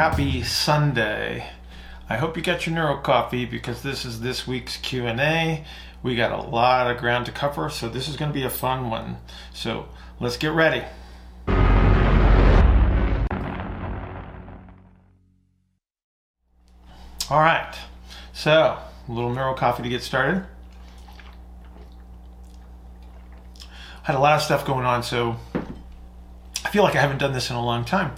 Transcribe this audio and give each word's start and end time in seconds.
Happy 0.00 0.42
Sunday. 0.42 1.50
I 2.08 2.16
hope 2.16 2.34
you 2.34 2.42
got 2.42 2.64
your 2.64 2.74
neuro 2.74 2.96
coffee 3.02 3.44
because 3.44 3.82
this 3.82 4.06
is 4.06 4.22
this 4.22 4.46
week's 4.46 4.78
Q&A. 4.78 5.62
We 6.02 6.16
got 6.16 6.32
a 6.32 6.40
lot 6.40 6.90
of 6.90 6.96
ground 6.96 7.26
to 7.26 7.32
cover, 7.32 7.68
so 7.68 7.86
this 7.86 8.08
is 8.08 8.16
going 8.16 8.30
to 8.30 8.34
be 8.34 8.44
a 8.44 8.48
fun 8.48 8.88
one. 8.88 9.18
So, 9.52 9.90
let's 10.18 10.38
get 10.38 10.52
ready. 10.52 10.86
All 17.28 17.40
right. 17.40 17.74
So, 18.32 18.52
a 18.52 18.82
little 19.06 19.34
neuro 19.34 19.52
coffee 19.52 19.82
to 19.82 19.90
get 19.90 20.02
started. 20.02 20.46
Had 24.04 24.16
a 24.16 24.18
lot 24.18 24.36
of 24.36 24.40
stuff 24.40 24.64
going 24.64 24.86
on, 24.86 25.02
so 25.02 25.36
I 26.64 26.70
feel 26.70 26.84
like 26.84 26.96
I 26.96 27.02
haven't 27.02 27.18
done 27.18 27.34
this 27.34 27.50
in 27.50 27.56
a 27.56 27.62
long 27.62 27.84
time 27.84 28.14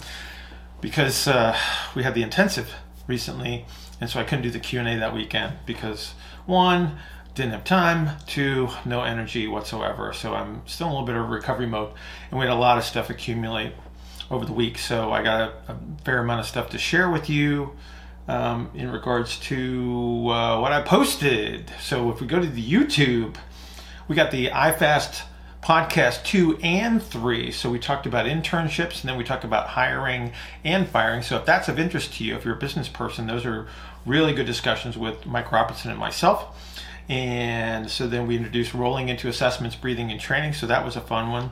because 0.83 1.29
uh, 1.29 1.57
we 1.95 2.03
had 2.03 2.13
the 2.13 2.21
intensive 2.21 2.75
recently, 3.07 3.65
and 4.01 4.09
so 4.09 4.19
I 4.19 4.25
couldn't 4.25 4.43
do 4.43 4.51
the 4.51 4.59
Q 4.59 4.79
and 4.79 4.89
A 4.89 4.99
that 4.99 5.13
weekend 5.13 5.53
because 5.65 6.13
one 6.45 6.97
didn't 7.35 7.53
have 7.53 7.63
time, 7.63 8.17
two 8.27 8.67
no 8.83 9.01
energy 9.01 9.47
whatsoever. 9.47 10.11
So 10.11 10.35
I'm 10.35 10.61
still 10.67 10.87
in 10.87 10.91
a 10.91 10.99
little 10.99 11.07
bit 11.07 11.15
of 11.15 11.29
recovery 11.29 11.67
mode, 11.67 11.93
and 12.29 12.37
we 12.37 12.45
had 12.45 12.53
a 12.53 12.59
lot 12.59 12.77
of 12.77 12.83
stuff 12.83 13.09
accumulate 13.09 13.71
over 14.29 14.45
the 14.45 14.51
week. 14.51 14.77
So 14.77 15.09
I 15.13 15.23
got 15.23 15.41
a, 15.41 15.71
a 15.71 15.77
fair 16.03 16.19
amount 16.19 16.41
of 16.41 16.47
stuff 16.47 16.69
to 16.71 16.77
share 16.77 17.09
with 17.09 17.29
you. 17.29 17.71
Um, 18.25 18.71
in 18.73 18.89
regards 18.89 19.37
to 19.49 20.29
uh, 20.29 20.57
what 20.61 20.71
I 20.71 20.81
posted. 20.81 21.69
So 21.81 22.09
if 22.09 22.21
we 22.21 22.27
go 22.27 22.39
to 22.39 22.47
the 22.47 22.65
YouTube, 22.65 23.35
we 24.07 24.15
got 24.15 24.31
the 24.31 24.47
iFast 24.47 25.23
podcast 25.63 26.23
two 26.23 26.57
and 26.61 27.01
three. 27.01 27.51
So 27.51 27.69
we 27.69 27.79
talked 27.79 28.05
about 28.05 28.25
internships 28.25 29.01
and 29.01 29.09
then 29.09 29.17
we 29.17 29.23
talked 29.23 29.45
about 29.45 29.69
hiring 29.69 30.33
and 30.63 30.87
firing. 30.87 31.23
So 31.23 31.37
if 31.37 31.45
that's 31.45 31.69
of 31.69 31.79
interest 31.79 32.13
to 32.15 32.23
you, 32.23 32.35
if 32.35 32.43
you're 32.43 32.55
a 32.55 32.59
business 32.59 32.89
person, 32.89 33.27
those 33.27 33.45
are 33.45 33.67
really 34.05 34.33
good 34.33 34.45
discussions 34.45 34.97
with 34.97 35.25
Mike 35.25 35.51
Robertson 35.51 35.89
and 35.89 35.99
myself. 35.99 36.81
And 37.09 37.89
so 37.89 38.07
then 38.07 38.27
we 38.27 38.35
introduced 38.35 38.73
rolling 38.73 39.09
into 39.09 39.27
assessments, 39.27 39.75
breathing, 39.75 40.11
and 40.11 40.19
training. 40.19 40.53
So 40.53 40.67
that 40.67 40.85
was 40.85 40.95
a 40.95 41.01
fun 41.01 41.31
one. 41.31 41.51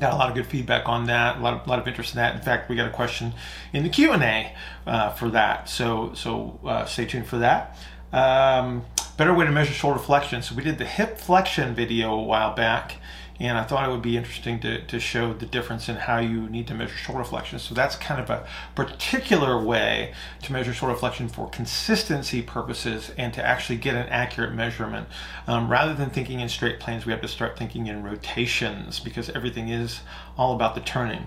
Got 0.00 0.12
a 0.12 0.16
lot 0.16 0.28
of 0.28 0.34
good 0.34 0.46
feedback 0.46 0.88
on 0.88 1.06
that. 1.06 1.38
A 1.38 1.40
lot 1.40 1.54
of, 1.54 1.66
lot 1.66 1.78
of 1.78 1.88
interest 1.88 2.14
in 2.14 2.18
that. 2.18 2.34
In 2.34 2.42
fact, 2.42 2.70
we 2.70 2.76
got 2.76 2.86
a 2.86 2.92
question 2.92 3.32
in 3.72 3.82
the 3.82 3.88
Q 3.88 4.12
and 4.12 4.22
A 4.22 4.54
uh, 4.86 5.10
for 5.10 5.28
that. 5.30 5.68
So 5.68 6.12
so 6.14 6.60
uh, 6.64 6.84
stay 6.84 7.04
tuned 7.04 7.26
for 7.26 7.38
that. 7.38 7.76
Um, 8.12 8.84
better 9.16 9.34
way 9.34 9.44
to 9.44 9.50
measure 9.50 9.72
shoulder 9.72 9.98
flexion. 9.98 10.42
So 10.42 10.54
we 10.54 10.62
did 10.62 10.78
the 10.78 10.84
hip 10.86 11.18
flexion 11.18 11.74
video 11.74 12.14
a 12.14 12.22
while 12.22 12.54
back, 12.54 12.96
and 13.40 13.56
I 13.56 13.62
thought 13.62 13.88
it 13.88 13.92
would 13.92 14.02
be 14.02 14.16
interesting 14.16 14.58
to, 14.60 14.82
to 14.82 14.98
show 14.98 15.32
the 15.32 15.46
difference 15.46 15.88
in 15.88 15.96
how 15.96 16.18
you 16.18 16.48
need 16.48 16.66
to 16.68 16.74
measure 16.74 16.96
shoulder 16.96 17.22
flexion. 17.22 17.60
So 17.60 17.72
that's 17.72 17.94
kind 17.94 18.20
of 18.20 18.30
a 18.30 18.46
particular 18.74 19.62
way 19.62 20.12
to 20.42 20.52
measure 20.52 20.72
shoulder 20.72 20.96
flexion 20.96 21.28
for 21.28 21.48
consistency 21.48 22.42
purposes 22.42 23.12
and 23.16 23.32
to 23.34 23.44
actually 23.44 23.76
get 23.76 23.94
an 23.94 24.08
accurate 24.08 24.54
measurement. 24.54 25.08
Um, 25.46 25.70
rather 25.70 25.94
than 25.94 26.10
thinking 26.10 26.40
in 26.40 26.48
straight 26.48 26.80
planes, 26.80 27.06
we 27.06 27.12
have 27.12 27.22
to 27.22 27.28
start 27.28 27.56
thinking 27.56 27.86
in 27.86 28.02
rotations 28.02 28.98
because 28.98 29.30
everything 29.30 29.68
is 29.68 30.00
all 30.36 30.54
about 30.54 30.74
the 30.74 30.80
turning. 30.80 31.26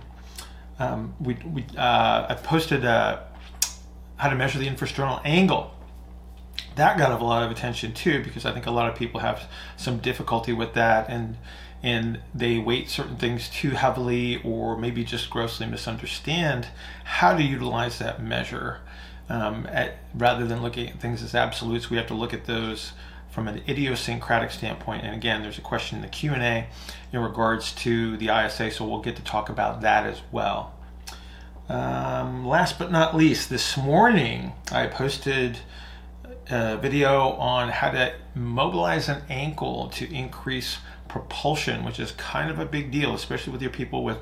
Um, 0.79 1.15
we, 1.19 1.35
we, 1.45 1.65
uh, 1.77 2.25
I 2.27 2.37
posted 2.43 2.83
uh, 2.83 3.21
how 4.17 4.29
to 4.29 4.35
measure 4.35 4.59
the 4.59 4.67
infrasternal 4.67 5.21
angle 5.23 5.75
that 6.75 6.97
got 6.97 7.19
a 7.19 7.23
lot 7.23 7.43
of 7.43 7.51
attention 7.51 7.93
too 7.93 8.23
because 8.23 8.45
I 8.45 8.53
think 8.53 8.65
a 8.65 8.71
lot 8.71 8.89
of 8.89 8.95
people 8.95 9.19
have 9.19 9.49
some 9.77 9.97
difficulty 9.97 10.53
with 10.53 10.73
that 10.73 11.09
and 11.09 11.37
and 11.83 12.19
they 12.33 12.57
weight 12.57 12.89
certain 12.89 13.17
things 13.17 13.49
too 13.49 13.71
heavily 13.71 14.41
or 14.43 14.77
maybe 14.77 15.03
just 15.03 15.29
grossly 15.29 15.65
misunderstand 15.65 16.67
how 17.03 17.35
to 17.35 17.41
utilize 17.41 17.99
that 17.99 18.21
measure. 18.21 18.79
Um, 19.29 19.65
at, 19.71 19.97
rather 20.13 20.45
than 20.45 20.61
looking 20.61 20.89
at 20.89 20.99
things 20.99 21.23
as 21.23 21.33
absolutes, 21.33 21.89
we 21.89 21.97
have 21.97 22.07
to 22.07 22.13
look 22.13 22.33
at 22.33 22.45
those 22.45 22.91
from 23.29 23.47
an 23.47 23.61
idiosyncratic 23.67 24.51
standpoint. 24.51 25.03
And 25.03 25.15
again, 25.15 25.41
there's 25.41 25.57
a 25.57 25.61
question 25.61 25.97
in 25.97 26.01
the 26.01 26.09
Q&A 26.09 26.67
in 27.13 27.19
regards 27.19 27.71
to 27.75 28.17
the 28.17 28.25
ISA, 28.27 28.71
so 28.71 28.85
we'll 28.85 28.99
get 28.99 29.15
to 29.15 29.23
talk 29.23 29.49
about 29.49 29.81
that 29.81 30.05
as 30.05 30.21
well. 30.31 30.73
Um, 31.69 32.45
last 32.45 32.77
but 32.77 32.91
not 32.91 33.15
least, 33.15 33.49
this 33.49 33.77
morning 33.77 34.51
I 34.71 34.87
posted 34.87 35.59
a 36.49 36.75
video 36.75 37.29
on 37.31 37.69
how 37.69 37.91
to 37.91 38.13
mobilize 38.35 39.07
an 39.07 39.21
ankle 39.29 39.87
to 39.93 40.13
increase 40.13 40.79
propulsion, 41.11 41.83
which 41.83 41.99
is 41.99 42.13
kind 42.13 42.49
of 42.49 42.57
a 42.57 42.65
big 42.65 42.89
deal, 42.89 43.13
especially 43.13 43.51
with 43.51 43.61
your 43.61 43.69
people 43.69 44.01
with 44.01 44.19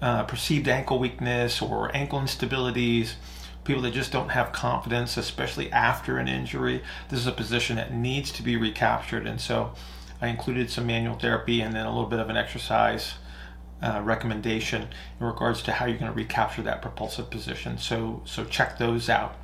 uh, 0.00 0.24
perceived 0.24 0.66
ankle 0.66 0.98
weakness 0.98 1.60
or 1.60 1.94
ankle 1.94 2.18
instabilities, 2.18 3.16
people 3.64 3.82
that 3.82 3.92
just 3.92 4.12
don't 4.12 4.30
have 4.30 4.50
confidence, 4.50 5.18
especially 5.18 5.70
after 5.70 6.16
an 6.16 6.26
injury. 6.26 6.82
This 7.10 7.20
is 7.20 7.26
a 7.26 7.32
position 7.32 7.76
that 7.76 7.92
needs 7.92 8.32
to 8.32 8.42
be 8.42 8.56
recaptured, 8.56 9.26
and 9.26 9.38
so 9.38 9.74
I 10.22 10.28
included 10.28 10.70
some 10.70 10.86
manual 10.86 11.16
therapy 11.16 11.60
and 11.60 11.74
then 11.74 11.84
a 11.84 11.90
little 11.90 12.08
bit 12.08 12.18
of 12.18 12.30
an 12.30 12.36
exercise. 12.36 13.14
Uh, 13.82 14.00
recommendation 14.02 14.88
in 15.20 15.26
regards 15.26 15.60
to 15.60 15.70
how 15.70 15.84
you're 15.84 15.98
going 15.98 16.10
to 16.10 16.16
recapture 16.16 16.62
that 16.62 16.80
propulsive 16.80 17.28
position. 17.28 17.76
So 17.76 18.22
so 18.24 18.46
check 18.46 18.78
those 18.78 19.10
out 19.10 19.36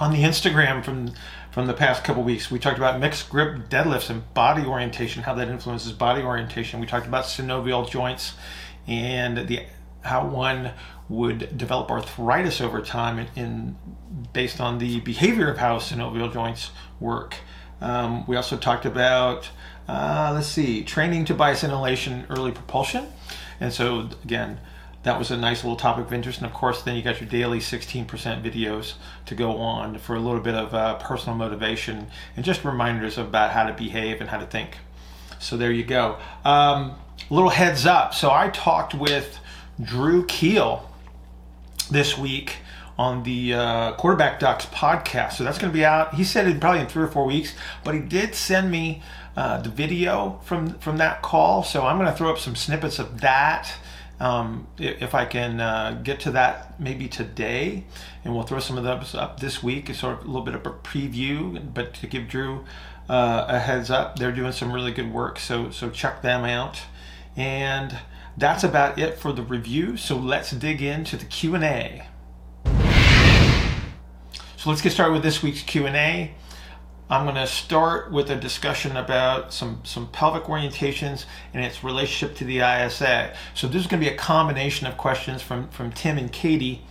on 0.00 0.12
the 0.12 0.22
Instagram 0.22 0.82
from 0.82 1.12
from 1.50 1.66
the 1.66 1.74
past 1.74 2.02
couple 2.04 2.22
weeks. 2.22 2.50
We 2.50 2.58
talked 2.58 2.78
about 2.78 2.98
mixed 2.98 3.28
grip 3.28 3.68
deadlifts 3.68 4.08
and 4.08 4.32
body 4.34 4.64
orientation, 4.64 5.24
how 5.24 5.34
that 5.34 5.48
influences 5.48 5.92
body 5.92 6.22
orientation. 6.22 6.80
We 6.80 6.86
talked 6.86 7.06
about 7.06 7.24
synovial 7.24 7.88
joints 7.88 8.34
and 8.86 9.46
the 9.46 9.64
how 10.02 10.26
one 10.26 10.72
would 11.08 11.58
develop 11.58 11.90
arthritis 11.90 12.60
over 12.60 12.80
time 12.80 13.18
in, 13.18 13.28
in 13.36 13.76
based 14.32 14.60
on 14.60 14.78
the 14.78 15.00
behavior 15.00 15.50
of 15.50 15.58
how 15.58 15.78
synovial 15.78 16.32
joints 16.32 16.70
work. 17.00 17.36
Um, 17.80 18.26
we 18.26 18.36
also 18.36 18.56
talked 18.56 18.86
about 18.86 19.50
uh, 19.88 20.30
let's 20.32 20.46
see, 20.46 20.84
training 20.84 21.24
to 21.24 21.34
bias 21.34 21.64
inhalation, 21.64 22.24
early 22.30 22.52
propulsion, 22.52 23.08
and 23.58 23.72
so 23.72 24.08
again 24.24 24.60
that 25.02 25.18
was 25.18 25.30
a 25.30 25.36
nice 25.36 25.64
little 25.64 25.76
topic 25.76 26.06
of 26.06 26.12
interest. 26.12 26.38
And 26.38 26.46
of 26.46 26.52
course, 26.52 26.82
then 26.82 26.94
you 26.94 27.02
got 27.02 27.20
your 27.20 27.28
daily 27.28 27.58
16% 27.58 28.06
videos 28.06 28.94
to 29.26 29.34
go 29.34 29.56
on 29.56 29.98
for 29.98 30.14
a 30.14 30.20
little 30.20 30.40
bit 30.40 30.54
of 30.54 30.74
uh, 30.74 30.98
personal 30.98 31.36
motivation 31.36 32.08
and 32.36 32.44
just 32.44 32.64
reminders 32.64 33.16
about 33.16 33.52
how 33.52 33.64
to 33.64 33.72
behave 33.72 34.20
and 34.20 34.28
how 34.28 34.38
to 34.38 34.46
think. 34.46 34.78
So 35.38 35.56
there 35.56 35.72
you 35.72 35.84
go. 35.84 36.18
Um, 36.44 36.96
little 37.30 37.48
heads 37.48 37.86
up. 37.86 38.12
So 38.14 38.30
I 38.30 38.50
talked 38.50 38.94
with 38.94 39.38
Drew 39.82 40.26
Keel 40.26 40.90
this 41.90 42.18
week 42.18 42.56
on 42.98 43.22
the 43.22 43.54
uh, 43.54 43.92
Quarterback 43.92 44.38
Ducks 44.38 44.66
podcast. 44.66 45.32
So 45.32 45.44
that's 45.44 45.56
going 45.56 45.72
to 45.72 45.76
be 45.76 45.84
out. 45.84 46.14
He 46.14 46.24
said 46.24 46.46
it 46.46 46.60
probably 46.60 46.80
in 46.80 46.86
three 46.86 47.04
or 47.04 47.08
four 47.08 47.24
weeks, 47.24 47.54
but 47.82 47.94
he 47.94 48.00
did 48.00 48.34
send 48.34 48.70
me 48.70 49.02
uh, 49.34 49.62
the 49.62 49.70
video 49.70 50.38
from 50.44 50.74
from 50.80 50.98
that 50.98 51.22
call. 51.22 51.62
So 51.62 51.86
I'm 51.86 51.96
going 51.96 52.10
to 52.10 52.16
throw 52.16 52.30
up 52.30 52.38
some 52.38 52.54
snippets 52.54 52.98
of 52.98 53.22
that 53.22 53.72
um, 54.20 54.66
if 54.78 55.14
I 55.14 55.24
can 55.24 55.60
uh, 55.60 56.00
get 56.02 56.20
to 56.20 56.30
that 56.32 56.78
maybe 56.78 57.08
today, 57.08 57.84
and 58.22 58.34
we'll 58.34 58.44
throw 58.44 58.58
some 58.60 58.76
of 58.76 58.84
those 58.84 59.14
up 59.14 59.40
this 59.40 59.62
week. 59.62 59.88
It's 59.88 60.00
sort 60.00 60.18
of 60.18 60.24
a 60.24 60.26
little 60.26 60.42
bit 60.42 60.54
of 60.54 60.66
a 60.66 60.70
preview, 60.70 61.72
but 61.72 61.94
to 61.94 62.06
give 62.06 62.28
Drew 62.28 62.64
uh, 63.08 63.46
a 63.48 63.58
heads 63.58 63.90
up, 63.90 64.18
they're 64.18 64.30
doing 64.30 64.52
some 64.52 64.72
really 64.72 64.92
good 64.92 65.12
work. 65.12 65.38
So 65.38 65.70
so 65.70 65.90
check 65.90 66.22
them 66.22 66.44
out, 66.44 66.82
and 67.36 67.98
that's 68.36 68.62
about 68.62 68.98
it 68.98 69.18
for 69.18 69.32
the 69.32 69.42
review. 69.42 69.96
So 69.96 70.16
let's 70.16 70.50
dig 70.50 70.82
into 70.82 71.16
the 71.16 71.24
Q 71.24 71.54
and 71.54 71.64
A. 71.64 72.06
So 74.56 74.68
let's 74.68 74.82
get 74.82 74.92
started 74.92 75.14
with 75.14 75.22
this 75.22 75.42
week's 75.42 75.62
Q 75.62 75.86
and 75.86 75.96
A. 75.96 76.32
I'm 77.10 77.24
going 77.24 77.34
to 77.34 77.46
start 77.48 78.12
with 78.12 78.30
a 78.30 78.36
discussion 78.36 78.96
about 78.96 79.52
some, 79.52 79.80
some 79.82 80.06
pelvic 80.06 80.44
orientations 80.44 81.24
and 81.52 81.64
its 81.64 81.82
relationship 81.82 82.36
to 82.36 82.44
the 82.44 82.58
ISA. 82.58 83.34
So 83.52 83.66
this 83.66 83.82
is 83.82 83.88
going 83.88 84.00
to 84.00 84.08
be 84.08 84.14
a 84.14 84.16
combination 84.16 84.86
of 84.86 84.96
questions 84.96 85.42
from, 85.42 85.68
from 85.70 85.90
Tim 85.90 86.18
and 86.18 86.32
Katie. 86.32 86.82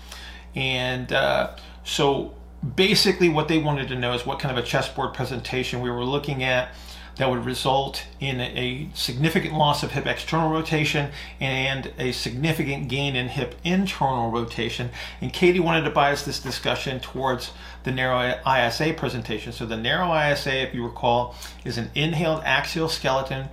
And 0.56 1.14
uh, 1.14 1.56
so 1.86 2.34
basically 2.76 3.30
what 3.30 3.48
they 3.48 3.60
wanted 3.60 3.88
to 3.88 3.96
know 3.96 4.12
is 4.12 4.26
what 4.26 4.40
kind 4.40 4.58
of 4.58 4.62
a 4.62 4.68
chessboard 4.68 5.14
presentation 5.14 5.80
we 5.80 5.90
were 5.90 6.04
looking 6.04 6.44
at 6.44 6.74
that 7.20 7.30
would 7.30 7.46
result 7.46 8.06
in 8.22 8.40
a 8.40 8.90
significant 8.94 9.54
loss 9.54 9.84
of 9.84 9.92
hip 9.92 10.08
external 10.08 10.50
rotation 10.50 11.12
and 11.42 11.92
a 12.00 12.14
significant 12.14 12.88
gain 12.88 13.14
in 13.14 13.28
hip 13.28 13.56
internal 13.66 14.32
rotation. 14.32 14.90
And 15.20 15.34
Katie 15.34 15.60
wanted 15.60 15.84
to 15.84 15.90
bias 15.90 16.24
this 16.24 16.40
discussion 16.40 17.02
towards 17.02 17.52
the 17.84 17.92
narrow 17.92 18.40
ISA 18.48 18.94
presentation. 18.94 19.52
So 19.52 19.66
the 19.66 19.76
narrow 19.76 20.18
ISA, 20.18 20.64
if 20.64 20.74
you 20.74 20.86
recall, 20.86 21.36
is 21.66 21.78
an 21.78 21.92
inhaled 21.94 22.42
axial 22.46 22.88
skeleton 22.88 23.50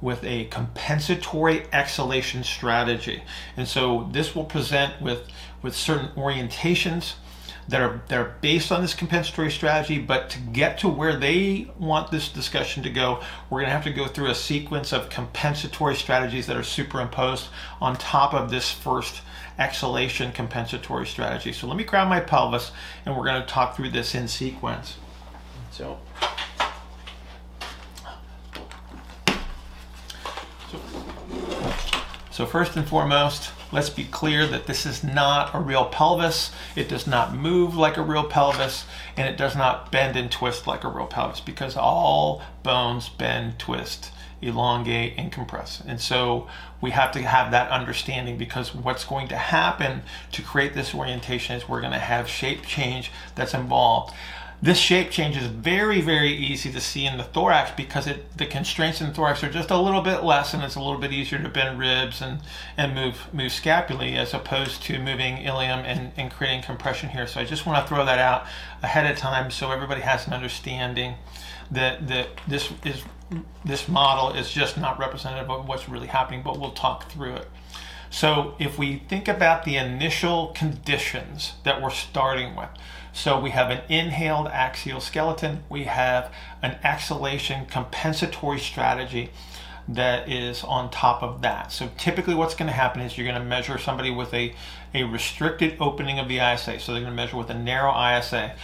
with 0.00 0.22
a 0.22 0.44
compensatory 0.44 1.66
exhalation 1.72 2.44
strategy. 2.44 3.24
And 3.56 3.66
so 3.66 4.08
this 4.12 4.36
will 4.36 4.44
present 4.44 5.02
with, 5.02 5.26
with 5.60 5.74
certain 5.74 6.10
orientations 6.10 7.14
that 7.68 7.80
are 7.80 8.00
that 8.08 8.18
are 8.18 8.34
based 8.40 8.72
on 8.72 8.82
this 8.82 8.94
compensatory 8.94 9.50
strategy. 9.50 9.98
But 9.98 10.30
to 10.30 10.38
get 10.38 10.78
to 10.78 10.88
where 10.88 11.16
they 11.16 11.70
want 11.78 12.10
this 12.10 12.28
discussion 12.28 12.82
to 12.82 12.90
go, 12.90 13.22
we're 13.50 13.60
going 13.60 13.66
to 13.66 13.72
have 13.72 13.84
to 13.84 13.92
go 13.92 14.06
through 14.06 14.30
a 14.30 14.34
sequence 14.34 14.92
of 14.92 15.10
compensatory 15.10 15.94
strategies 15.94 16.46
that 16.46 16.56
are 16.56 16.62
superimposed 16.62 17.48
on 17.80 17.96
top 17.96 18.34
of 18.34 18.50
this 18.50 18.70
first 18.70 19.20
exhalation 19.58 20.32
compensatory 20.32 21.06
strategy. 21.06 21.52
So 21.52 21.66
let 21.66 21.76
me 21.76 21.84
grab 21.84 22.08
my 22.08 22.20
pelvis 22.20 22.70
and 23.04 23.16
we're 23.16 23.24
going 23.24 23.40
to 23.40 23.46
talk 23.46 23.76
through 23.76 23.90
this 23.90 24.14
in 24.14 24.28
sequence. 24.28 24.96
So 25.70 25.98
So 32.38 32.46
first 32.46 32.76
and 32.76 32.88
foremost, 32.88 33.50
let's 33.72 33.90
be 33.90 34.04
clear 34.04 34.46
that 34.46 34.68
this 34.68 34.86
is 34.86 35.02
not 35.02 35.52
a 35.56 35.58
real 35.58 35.86
pelvis. 35.86 36.52
It 36.76 36.88
does 36.88 37.04
not 37.04 37.34
move 37.34 37.74
like 37.74 37.96
a 37.96 38.02
real 38.02 38.22
pelvis, 38.22 38.84
and 39.16 39.26
it 39.26 39.36
does 39.36 39.56
not 39.56 39.90
bend 39.90 40.16
and 40.16 40.30
twist 40.30 40.64
like 40.64 40.84
a 40.84 40.88
real 40.88 41.08
pelvis 41.08 41.40
because 41.40 41.76
all 41.76 42.40
bones 42.62 43.08
bend, 43.08 43.58
twist, 43.58 44.12
elongate, 44.40 45.14
and 45.16 45.32
compress. 45.32 45.82
And 45.84 46.00
so 46.00 46.46
we 46.80 46.92
have 46.92 47.10
to 47.10 47.22
have 47.22 47.50
that 47.50 47.72
understanding 47.72 48.38
because 48.38 48.72
what's 48.72 49.02
going 49.02 49.26
to 49.26 49.36
happen 49.36 50.02
to 50.30 50.40
create 50.40 50.74
this 50.74 50.94
orientation 50.94 51.56
is 51.56 51.68
we're 51.68 51.80
going 51.80 51.92
to 51.92 51.98
have 51.98 52.28
shape 52.28 52.64
change 52.64 53.10
that's 53.34 53.52
involved. 53.52 54.14
This 54.60 54.78
shape 54.78 55.10
change 55.10 55.36
is 55.36 55.46
very, 55.46 56.00
very 56.00 56.32
easy 56.32 56.72
to 56.72 56.80
see 56.80 57.06
in 57.06 57.16
the 57.16 57.22
thorax 57.22 57.70
because 57.76 58.08
it, 58.08 58.36
the 58.36 58.46
constraints 58.46 59.00
in 59.00 59.06
the 59.06 59.14
thorax 59.14 59.44
are 59.44 59.50
just 59.50 59.70
a 59.70 59.78
little 59.78 60.00
bit 60.00 60.24
less 60.24 60.52
and 60.52 60.64
it's 60.64 60.74
a 60.74 60.80
little 60.80 60.98
bit 60.98 61.12
easier 61.12 61.40
to 61.40 61.48
bend 61.48 61.78
ribs 61.78 62.20
and, 62.20 62.40
and 62.76 62.92
move, 62.92 63.32
move 63.32 63.52
scapulae 63.52 64.16
as 64.16 64.34
opposed 64.34 64.82
to 64.82 64.98
moving 64.98 65.38
ilium 65.38 65.80
and, 65.80 66.10
and 66.16 66.32
creating 66.32 66.62
compression 66.62 67.10
here. 67.10 67.28
So 67.28 67.40
I 67.40 67.44
just 67.44 67.66
want 67.66 67.86
to 67.86 67.88
throw 67.88 68.04
that 68.04 68.18
out 68.18 68.46
ahead 68.82 69.08
of 69.08 69.16
time 69.16 69.52
so 69.52 69.70
everybody 69.70 70.00
has 70.00 70.26
an 70.26 70.32
understanding 70.32 71.14
that, 71.70 72.08
that 72.08 72.28
this, 72.48 72.72
is, 72.84 73.04
this 73.64 73.88
model 73.88 74.36
is 74.36 74.50
just 74.50 74.76
not 74.76 74.98
representative 74.98 75.48
of 75.48 75.68
what's 75.68 75.88
really 75.88 76.08
happening, 76.08 76.42
but 76.42 76.58
we'll 76.58 76.72
talk 76.72 77.08
through 77.08 77.34
it. 77.34 77.48
So 78.10 78.56
if 78.58 78.76
we 78.76 79.04
think 79.08 79.28
about 79.28 79.64
the 79.64 79.76
initial 79.76 80.48
conditions 80.48 81.52
that 81.62 81.80
we're 81.80 81.90
starting 81.90 82.56
with, 82.56 82.70
so 83.12 83.38
we 83.38 83.50
have 83.50 83.70
an 83.70 83.80
inhaled 83.88 84.48
axial 84.48 85.00
skeleton, 85.00 85.64
we 85.68 85.84
have 85.84 86.32
an 86.62 86.78
exhalation 86.84 87.66
compensatory 87.66 88.58
strategy 88.58 89.30
that 89.88 90.28
is 90.28 90.62
on 90.64 90.90
top 90.90 91.22
of 91.22 91.40
that. 91.40 91.72
So 91.72 91.90
typically 91.96 92.34
what's 92.34 92.54
going 92.54 92.68
to 92.68 92.74
happen 92.74 93.00
is 93.00 93.16
you're 93.16 93.26
going 93.26 93.40
to 93.40 93.46
measure 93.46 93.78
somebody 93.78 94.10
with 94.10 94.32
a, 94.34 94.54
a 94.94 95.04
restricted 95.04 95.76
opening 95.80 96.18
of 96.18 96.28
the 96.28 96.38
ISA. 96.38 96.78
So 96.80 96.92
they're 96.92 97.00
going 97.00 97.12
to 97.12 97.16
measure 97.16 97.36
with 97.36 97.48
a 97.50 97.54
narrow 97.54 97.92
ISA. 97.92 98.54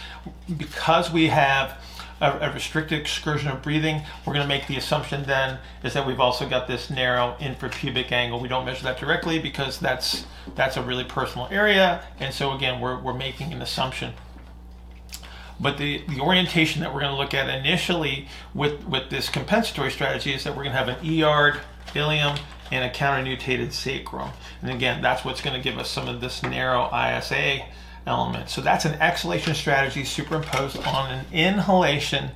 Because 0.55 1.11
we 1.11 1.27
have 1.27 1.81
a, 2.21 2.49
a, 2.49 2.53
restricted 2.53 2.99
excursion 2.99 3.49
of 3.49 3.63
breathing, 3.63 4.03
we're 4.25 4.33
going 4.33 4.47
to 4.47 4.47
make 4.47 4.67
the 4.67 4.77
assumption 4.77 5.23
then 5.23 5.57
is 5.83 5.93
that 5.93 6.05
we've 6.05 6.19
also 6.19 6.47
got 6.47 6.67
this 6.67 6.91
narrow 6.91 7.35
infrapubic 7.39 8.11
angle. 8.11 8.39
We 8.39 8.47
don't 8.47 8.65
measure 8.65 8.83
that 8.83 8.99
directly 8.99 9.39
because 9.39 9.79
that's 9.79 10.25
that's 10.53 10.77
a 10.77 10.81
really 10.83 11.03
personal 11.03 11.47
area. 11.49 12.03
And 12.19 12.33
so 12.33 12.53
again, 12.53 12.79
we're, 12.79 12.99
we're 13.01 13.13
making 13.13 13.51
an 13.51 13.63
assumption. 13.63 14.13
But 15.59 15.77
the, 15.77 16.03
the 16.07 16.19
orientation 16.19 16.81
that 16.81 16.93
we're 16.93 17.01
going 17.01 17.13
to 17.13 17.17
look 17.17 17.33
at 17.33 17.49
initially 17.49 18.27
with, 18.53 18.83
with 18.85 19.09
this 19.09 19.29
compensatory 19.29 19.91
strategy 19.91 20.33
is 20.33 20.43
that 20.43 20.51
we're 20.55 20.63
going 20.63 20.75
to 20.75 20.83
have 20.83 20.89
an 20.89 21.05
EARD, 21.05 21.59
ilium, 21.93 22.37
and 22.71 22.83
a 22.83 22.89
counternutated 22.89 23.73
sacrum. 23.73 24.31
And 24.61 24.71
again, 24.71 25.01
that's 25.01 25.23
what's 25.23 25.41
going 25.41 25.55
to 25.55 25.61
give 25.61 25.79
us 25.79 25.89
some 25.89 26.07
of 26.07 26.19
this 26.21 26.43
narrow 26.43 26.89
ISA 26.93 27.65
element. 28.05 28.49
So 28.49 28.61
that's 28.61 28.85
an 28.85 28.95
exhalation 28.95 29.55
strategy 29.55 30.03
superimposed 30.03 30.77
on 30.77 31.11
an 31.11 31.25
inhalation 31.31 32.31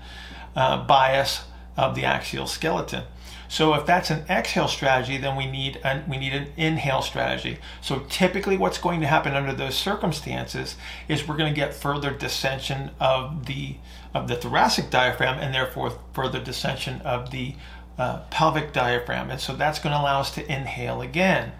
uh, 0.55 0.85
bias 0.85 1.43
of 1.77 1.95
the 1.95 2.05
axial 2.05 2.47
skeleton. 2.47 3.03
So 3.49 3.73
if 3.73 3.87
that's 3.87 4.11
an 4.11 4.25
exhale 4.29 4.67
strategy, 4.67 5.17
then 5.17 5.35
we 5.35 5.47
need 5.47 5.81
an, 5.83 6.03
we 6.07 6.17
need 6.17 6.33
an 6.33 6.53
inhale 6.55 7.01
strategy. 7.01 7.57
So 7.81 8.05
typically 8.07 8.57
what's 8.57 8.77
going 8.77 9.01
to 9.01 9.07
happen 9.07 9.33
under 9.33 9.53
those 9.53 9.75
circumstances 9.75 10.75
is 11.07 11.27
we're 11.27 11.35
going 11.35 11.51
to 11.51 11.59
get 11.59 11.73
further 11.73 12.11
descension 12.11 12.91
of 12.99 13.47
the 13.47 13.77
of 14.13 14.27
the 14.27 14.35
thoracic 14.35 14.89
diaphragm 14.89 15.39
and 15.39 15.53
therefore 15.53 15.99
further 16.13 16.39
descension 16.39 17.01
of 17.01 17.31
the 17.31 17.55
uh, 17.97 18.19
pelvic 18.29 18.71
diaphragm. 18.71 19.29
And 19.29 19.41
so 19.41 19.55
that's 19.55 19.79
going 19.79 19.93
to 19.93 20.01
allow 20.01 20.19
us 20.19 20.33
to 20.35 20.51
inhale 20.51 21.01
again. 21.01 21.51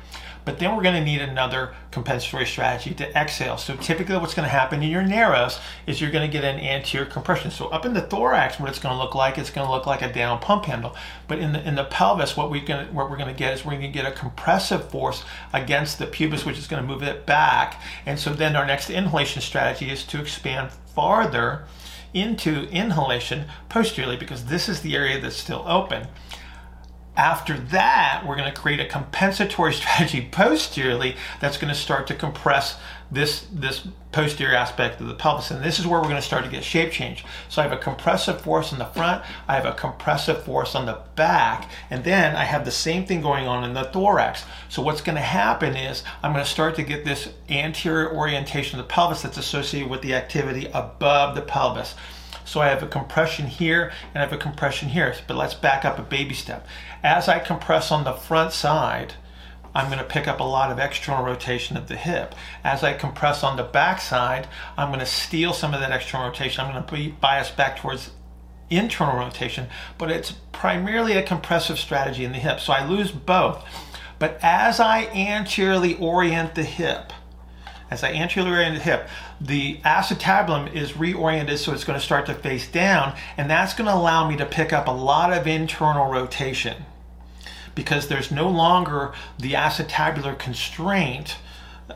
But 0.50 0.58
then 0.58 0.76
we're 0.76 0.82
going 0.82 0.96
to 0.96 1.06
need 1.06 1.22
another 1.22 1.76
compensatory 1.92 2.48
strategy 2.48 2.96
to 2.96 3.16
exhale. 3.16 3.56
So 3.58 3.76
typically 3.76 4.18
what's 4.18 4.34
going 4.34 4.48
to 4.48 4.50
happen 4.50 4.82
in 4.82 4.90
your 4.90 5.04
narrows 5.04 5.60
is 5.86 6.02
you're 6.02 6.10
going 6.10 6.28
to 6.28 6.34
get 6.34 6.44
an 6.44 6.60
anterior 6.60 7.06
compression. 7.06 7.52
So 7.52 7.68
up 7.68 7.86
in 7.86 7.94
the 7.94 8.02
thorax, 8.02 8.60
what 8.60 8.68
it's 8.68 8.80
going 8.80 8.96
to 8.96 9.00
look 9.00 9.14
like, 9.14 9.38
it's 9.38 9.52
going 9.52 9.68
to 9.68 9.72
look 9.72 9.86
like 9.86 10.02
a 10.02 10.12
down 10.12 10.40
pump 10.40 10.66
handle. 10.66 10.96
But 11.28 11.38
in 11.38 11.54
the 11.54 11.62
in 11.68 11.76
the 11.76 11.84
pelvis, 11.84 12.36
what 12.36 12.50
we're 12.50 12.66
going 12.66 12.88
to, 12.88 12.92
what 12.92 13.12
we're 13.12 13.18
going 13.18 13.32
to 13.32 13.38
get 13.38 13.54
is 13.54 13.64
we're 13.64 13.74
going 13.74 13.84
to 13.84 13.90
get 13.90 14.08
a 14.08 14.12
compressive 14.12 14.90
force 14.90 15.24
against 15.54 16.00
the 16.00 16.08
pubis, 16.08 16.46
which 16.46 16.58
is 16.58 16.66
going 16.66 16.82
to 16.82 16.88
move 16.88 17.04
it 17.04 17.28
back. 17.28 17.80
And 18.08 18.18
so 18.18 18.34
then 18.34 18.56
our 18.56 18.66
next 18.66 18.90
inhalation 18.90 19.44
strategy 19.44 19.92
is 19.92 20.04
to 20.06 20.20
expand 20.20 20.72
farther 20.72 21.66
into 22.12 22.68
inhalation 22.72 23.46
posteriorly 23.70 24.18
because 24.18 24.46
this 24.46 24.68
is 24.68 24.82
the 24.82 24.96
area 24.96 25.22
that's 25.22 25.36
still 25.36 25.64
open. 25.68 26.08
After 27.20 27.58
that, 27.58 28.24
we're 28.26 28.38
going 28.38 28.50
to 28.50 28.58
create 28.58 28.80
a 28.80 28.86
compensatory 28.86 29.74
strategy 29.82 30.30
posteriorly 30.32 31.18
that's 31.42 31.58
going 31.58 31.68
to 31.68 31.78
start 31.78 32.08
to 32.08 32.16
compress 32.16 32.80
this, 33.12 33.46
this 33.52 33.86
posterior 34.14 34.56
aspect 34.56 35.02
of 35.02 35.08
the 35.08 35.16
pelvis. 35.16 35.52
And 35.52 35.62
this 35.62 35.80
is 35.80 35.86
where 35.86 36.00
we're 36.00 36.08
going 36.08 36.16
to 36.16 36.22
start 36.22 36.46
to 36.46 36.50
get 36.50 36.64
shape 36.64 36.94
change. 36.94 37.26
So 37.50 37.62
I 37.62 37.68
have 37.68 37.78
a 37.78 37.82
compressive 37.82 38.40
force 38.40 38.72
in 38.72 38.80
the 38.80 38.86
front, 38.86 39.22
I 39.50 39.56
have 39.56 39.66
a 39.66 39.74
compressive 39.74 40.46
force 40.46 40.76
on 40.76 40.86
the 40.86 41.02
back, 41.18 41.70
and 41.90 42.06
then 42.06 42.38
I 42.38 42.46
have 42.46 42.64
the 42.64 42.72
same 42.72 43.06
thing 43.06 43.22
going 43.22 43.48
on 43.48 43.66
in 43.66 43.74
the 43.74 43.84
thorax. 43.84 44.46
So 44.70 44.82
what's 44.82 45.02
going 45.02 45.18
to 45.18 45.22
happen 45.22 45.76
is 45.76 46.06
I'm 46.24 46.32
going 46.32 46.46
to 46.46 46.50
start 46.50 46.76
to 46.76 46.84
get 46.84 47.04
this 47.04 47.34
anterior 47.50 48.16
orientation 48.16 48.80
of 48.80 48.88
the 48.88 48.94
pelvis 48.94 49.24
that's 49.24 49.38
associated 49.38 49.90
with 49.90 50.04
the 50.04 50.14
activity 50.14 50.68
above 50.74 51.36
the 51.36 51.42
pelvis. 51.42 51.96
So 52.50 52.62
I 52.62 52.70
have 52.70 52.82
a 52.82 52.88
compression 52.88 53.46
here 53.46 53.92
and 54.12 54.24
I 54.24 54.26
have 54.26 54.34
a 54.34 54.38
compression 54.38 54.90
here. 54.90 55.14
But 55.28 55.38
let's 55.38 55.54
back 55.54 55.86
up 55.86 56.00
a 56.00 56.02
baby 56.02 56.34
step. 56.34 56.66
As 57.04 57.28
I 57.28 57.38
compress 57.38 57.92
on 57.92 58.06
the 58.06 58.14
front 58.14 58.54
side, 58.54 59.14
I'm 59.76 59.86
going 59.86 60.00
to 60.00 60.04
pick 60.04 60.28
up 60.28 60.40
a 60.40 60.44
lot 60.44 60.72
of 60.72 60.80
external 60.80 61.24
rotation 61.24 61.78
of 61.78 61.88
the 61.88 61.96
hip. 61.96 62.34
As 62.64 62.84
I 62.84 62.94
compress 62.94 63.44
on 63.44 63.56
the 63.56 63.64
back 63.64 64.02
side, 64.02 64.48
I'm 64.78 64.88
going 64.88 65.00
to 65.00 65.06
steal 65.06 65.54
some 65.54 65.76
of 65.76 65.80
that 65.80 65.92
external 65.92 66.28
rotation. 66.28 66.66
I'm 66.66 66.74
going 66.74 66.84
to 66.84 66.92
be 66.92 67.10
biased 67.10 67.56
back 67.56 67.78
towards 67.78 68.10
internal 68.72 69.20
rotation, 69.20 69.68
but 70.00 70.10
it's 70.10 70.32
primarily 70.52 71.14
a 71.14 71.22
compressive 71.22 71.78
strategy 71.78 72.26
in 72.26 72.32
the 72.32 72.40
hip. 72.40 72.60
So 72.60 72.74
I 72.74 72.84
lose 72.84 73.12
both. 73.12 73.64
But 74.18 74.40
as 74.42 74.80
I 74.80 75.06
anteriorly 75.06 75.94
orient 76.00 76.56
the 76.56 76.64
hip, 76.64 77.14
as 77.90 78.04
I 78.04 78.12
anteriorly 78.14 78.52
orient 78.52 78.76
the 78.76 78.84
hip, 78.84 79.08
the 79.42 79.78
acetabulum 79.78 80.74
is 80.74 80.94
reoriented 80.94 81.58
so 81.58 81.74
it's 81.74 81.84
going 81.84 82.00
to 82.00 82.06
start 82.06 82.26
to 82.28 82.34
face 82.34 82.70
down, 82.70 83.16
and 83.38 83.50
that's 83.50 83.74
going 83.74 83.88
to 83.88 83.94
allow 83.94 84.30
me 84.30 84.38
to 84.38 84.46
pick 84.46 84.72
up 84.72 84.88
a 84.88 84.92
lot 84.92 85.34
of 85.34 85.48
internal 85.48 86.12
rotation 86.12 86.86
because 87.76 88.08
there's 88.08 88.32
no 88.32 88.50
longer 88.50 89.14
the 89.38 89.54
acetabular 89.54 90.38
constraint 90.38 91.38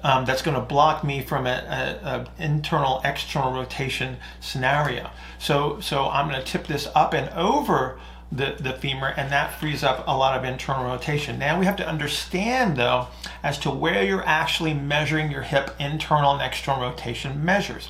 um, 0.04 0.26
that's 0.26 0.42
going 0.42 0.56
to 0.56 0.62
block 0.62 1.04
me 1.04 1.22
from 1.22 1.46
an 1.46 2.28
internal 2.40 3.02
external 3.04 3.54
rotation 3.54 4.18
scenario. 4.40 5.10
So, 5.38 5.80
so 5.82 6.10
I'm 6.10 6.30
going 6.30 6.40
to 6.40 6.46
tip 6.46 6.68
this 6.68 6.88
up 6.96 7.14
and 7.14 7.30
over 7.30 8.00
the, 8.36 8.56
the 8.60 8.74
femur 8.74 9.14
and 9.16 9.32
that 9.32 9.60
frees 9.60 9.84
up 9.84 10.04
a 10.08 10.18
lot 10.18 10.38
of 10.38 10.44
internal 10.44 10.86
rotation. 10.86 11.38
Now 11.38 11.60
we 11.60 11.66
have 11.66 11.76
to 11.78 11.88
understand 11.88 12.78
though 12.78 13.08
as 13.44 13.60
to 13.60 13.70
where 13.70 14.04
you're 14.04 14.26
actually 14.26 14.74
measuring 14.74 15.32
your 15.32 15.44
hip 15.44 15.76
internal 15.80 16.34
and 16.34 16.42
external 16.42 16.82
rotation 16.82 17.46
measures. 17.46 17.90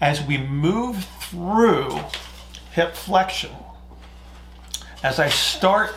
As 0.00 0.22
we 0.22 0.38
move 0.38 1.04
through 1.20 2.00
hip 2.72 2.94
flexion, 2.94 3.52
as 5.02 5.18
I 5.18 5.28
start 5.28 5.94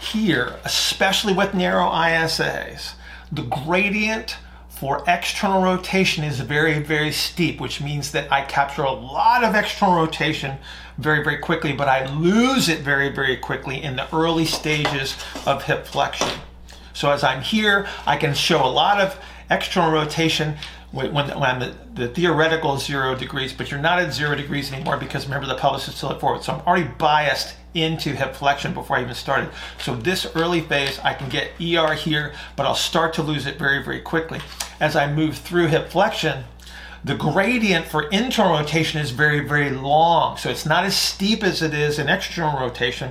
here, 0.00 0.56
especially 0.64 1.32
with 1.32 1.54
narrow 1.54 1.86
ISAs, 1.86 2.94
the 3.30 3.42
gradient 3.42 4.36
for 4.82 5.04
external 5.06 5.62
rotation 5.62 6.24
is 6.24 6.40
very, 6.40 6.80
very 6.80 7.12
steep, 7.12 7.60
which 7.60 7.80
means 7.80 8.10
that 8.10 8.32
I 8.32 8.40
capture 8.40 8.82
a 8.82 8.90
lot 8.90 9.44
of 9.44 9.54
external 9.54 9.94
rotation 9.94 10.58
very, 10.98 11.22
very 11.22 11.38
quickly, 11.38 11.72
but 11.72 11.86
I 11.86 12.12
lose 12.12 12.68
it 12.68 12.80
very, 12.80 13.08
very 13.08 13.36
quickly 13.36 13.80
in 13.80 13.94
the 13.94 14.12
early 14.12 14.44
stages 14.44 15.16
of 15.46 15.62
hip 15.62 15.86
flexion. 15.86 16.36
So 16.94 17.12
as 17.12 17.22
I'm 17.22 17.42
here, 17.42 17.86
I 18.06 18.16
can 18.16 18.34
show 18.34 18.64
a 18.64 18.66
lot 18.66 19.00
of 19.00 19.16
external 19.50 19.92
rotation 19.92 20.56
when, 20.90 21.14
when 21.14 21.60
the, 21.60 21.76
the 21.94 22.08
theoretical 22.08 22.76
zero 22.76 23.14
degrees, 23.14 23.52
but 23.52 23.70
you're 23.70 23.78
not 23.78 24.00
at 24.00 24.12
zero 24.12 24.34
degrees 24.34 24.72
anymore 24.72 24.96
because 24.96 25.26
remember 25.26 25.46
the 25.46 25.54
pelvis 25.54 25.86
is 25.86 25.94
still 25.94 26.10
at 26.10 26.18
forward. 26.18 26.42
So 26.42 26.54
I'm 26.54 26.60
already 26.66 26.90
biased 26.98 27.54
into 27.74 28.10
hip 28.10 28.34
flexion 28.34 28.74
before 28.74 28.96
I 28.96 29.02
even 29.02 29.14
started. 29.14 29.50
So 29.78 29.94
this 29.96 30.26
early 30.34 30.60
phase, 30.60 30.98
I 31.00 31.14
can 31.14 31.28
get 31.28 31.52
ER 31.60 31.94
here, 31.94 32.34
but 32.56 32.66
I'll 32.66 32.74
start 32.74 33.14
to 33.14 33.22
lose 33.22 33.46
it 33.46 33.58
very, 33.58 33.82
very 33.82 34.00
quickly. 34.00 34.40
As 34.80 34.96
I 34.96 35.10
move 35.12 35.38
through 35.38 35.68
hip 35.68 35.88
flexion, 35.88 36.44
The 37.04 37.16
gradient 37.16 37.86
for 37.86 38.04
internal 38.10 38.58
rotation 38.58 39.00
is 39.00 39.10
very, 39.10 39.40
very 39.40 39.70
long. 39.70 40.36
So 40.36 40.50
it's 40.50 40.64
not 40.64 40.84
as 40.84 40.96
steep 40.96 41.42
as 41.42 41.60
it 41.60 41.74
is 41.74 41.98
in 41.98 42.08
external 42.08 42.60
rotation, 42.60 43.10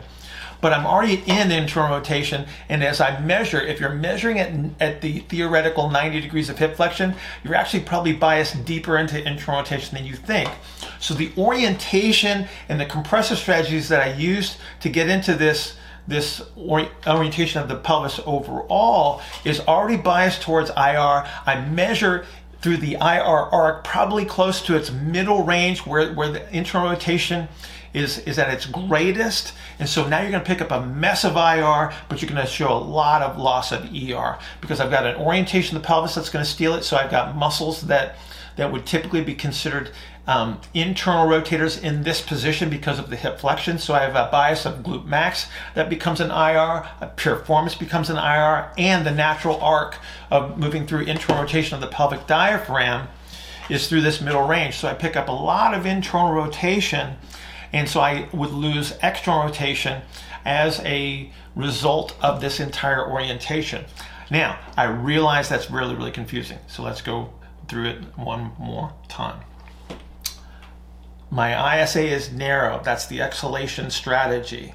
but 0.61 0.71
I'm 0.71 0.85
already 0.85 1.23
in 1.25 1.51
internal 1.51 1.97
rotation. 1.97 2.45
And 2.69 2.83
as 2.83 3.01
I 3.01 3.19
measure, 3.19 3.59
if 3.59 3.79
you're 3.79 3.89
measuring 3.89 4.37
it 4.37 4.71
at 4.79 5.01
the 5.01 5.19
theoretical 5.19 5.89
90 5.89 6.21
degrees 6.21 6.49
of 6.49 6.57
hip 6.57 6.75
flexion, 6.75 7.15
you're 7.43 7.55
actually 7.55 7.83
probably 7.83 8.13
biased 8.13 8.63
deeper 8.63 8.97
into 8.97 9.17
internal 9.27 9.61
rotation 9.61 9.97
than 9.97 10.05
you 10.05 10.15
think. 10.15 10.49
So 10.99 11.13
the 11.13 11.31
orientation 11.37 12.47
and 12.69 12.79
the 12.79 12.85
compressive 12.85 13.39
strategies 13.39 13.89
that 13.89 14.01
I 14.01 14.13
used 14.13 14.57
to 14.81 14.89
get 14.89 15.09
into 15.09 15.35
this 15.35 15.75
this 16.07 16.41
orientation 16.57 17.61
of 17.61 17.69
the 17.69 17.75
pelvis 17.75 18.19
overall 18.25 19.21
is 19.45 19.59
already 19.61 19.97
biased 19.97 20.41
towards 20.41 20.71
IR. 20.71 21.27
I 21.45 21.63
measure 21.71 22.25
through 22.61 22.77
the 22.77 22.93
IR 22.93 22.99
arc, 23.01 23.83
probably 23.83 24.25
close 24.25 24.61
to 24.63 24.75
its 24.75 24.91
middle 24.91 25.43
range 25.43 25.79
where, 25.79 26.13
where 26.13 26.31
the 26.31 26.55
internal 26.55 26.89
rotation 26.89 27.47
is, 27.93 28.19
is 28.19 28.37
at 28.39 28.53
its 28.53 28.65
greatest. 28.65 29.53
And 29.79 29.87
so 29.87 30.07
now 30.07 30.21
you're 30.21 30.31
going 30.31 30.43
to 30.43 30.47
pick 30.47 30.61
up 30.61 30.71
a 30.71 30.85
mess 30.85 31.23
of 31.23 31.35
IR, 31.35 31.93
but 32.09 32.21
you're 32.21 32.29
going 32.29 32.45
to 32.45 32.51
show 32.51 32.71
a 32.71 32.77
lot 32.77 33.21
of 33.21 33.37
loss 33.37 33.71
of 33.71 33.85
ER 33.85 34.37
because 34.61 34.79
I've 34.79 34.91
got 34.91 35.05
an 35.05 35.15
orientation 35.15 35.75
of 35.75 35.83
the 35.83 35.87
pelvis 35.87 36.15
that's 36.15 36.29
going 36.29 36.45
to 36.45 36.49
steal 36.49 36.73
it. 36.75 36.83
So 36.83 36.97
I've 36.97 37.11
got 37.11 37.35
muscles 37.35 37.81
that, 37.83 38.17
that 38.55 38.71
would 38.71 38.85
typically 38.85 39.21
be 39.21 39.35
considered 39.35 39.91
um, 40.27 40.61
internal 40.73 41.27
rotators 41.27 41.81
in 41.81 42.03
this 42.03 42.21
position 42.21 42.69
because 42.69 42.99
of 42.99 43.09
the 43.09 43.15
hip 43.15 43.39
flexion. 43.39 43.79
So 43.79 43.93
I 43.93 44.01
have 44.01 44.15
a 44.15 44.29
bias 44.31 44.65
of 44.65 44.79
glute 44.79 45.05
max 45.05 45.47
that 45.73 45.89
becomes 45.89 46.19
an 46.19 46.29
IR, 46.29 46.87
a 47.01 47.11
piriformis 47.15 47.77
becomes 47.77 48.09
an 48.09 48.17
IR, 48.17 48.71
and 48.77 49.05
the 49.05 49.11
natural 49.11 49.59
arc 49.61 49.97
of 50.29 50.57
moving 50.57 50.85
through 50.85 51.01
internal 51.01 51.41
rotation 51.41 51.75
of 51.75 51.81
the 51.81 51.87
pelvic 51.87 52.27
diaphragm 52.27 53.07
is 53.69 53.87
through 53.87 54.01
this 54.01 54.21
middle 54.21 54.47
range. 54.47 54.77
So 54.77 54.87
I 54.87 54.93
pick 54.93 55.15
up 55.15 55.27
a 55.27 55.33
lot 55.33 55.73
of 55.73 55.85
internal 55.85 56.33
rotation, 56.33 57.15
and 57.73 57.87
so 57.87 57.99
I 57.99 58.27
would 58.33 58.51
lose 58.51 58.97
external 59.01 59.43
rotation 59.43 60.01
as 60.45 60.79
a 60.81 61.31
result 61.55 62.15
of 62.21 62.41
this 62.41 62.59
entire 62.59 63.09
orientation. 63.09 63.85
Now, 64.29 64.59
I 64.77 64.85
realize 64.85 65.49
that's 65.49 65.69
really, 65.69 65.95
really 65.95 66.11
confusing. 66.11 66.59
So 66.67 66.83
let's 66.83 67.01
go 67.01 67.31
through 67.67 67.85
it 67.85 68.17
one 68.17 68.51
more 68.57 68.93
time. 69.07 69.41
My 71.29 71.81
ISA 71.81 72.01
is 72.01 72.31
narrow. 72.31 72.81
That's 72.83 73.05
the 73.05 73.21
exhalation 73.21 73.89
strategy. 73.89 74.73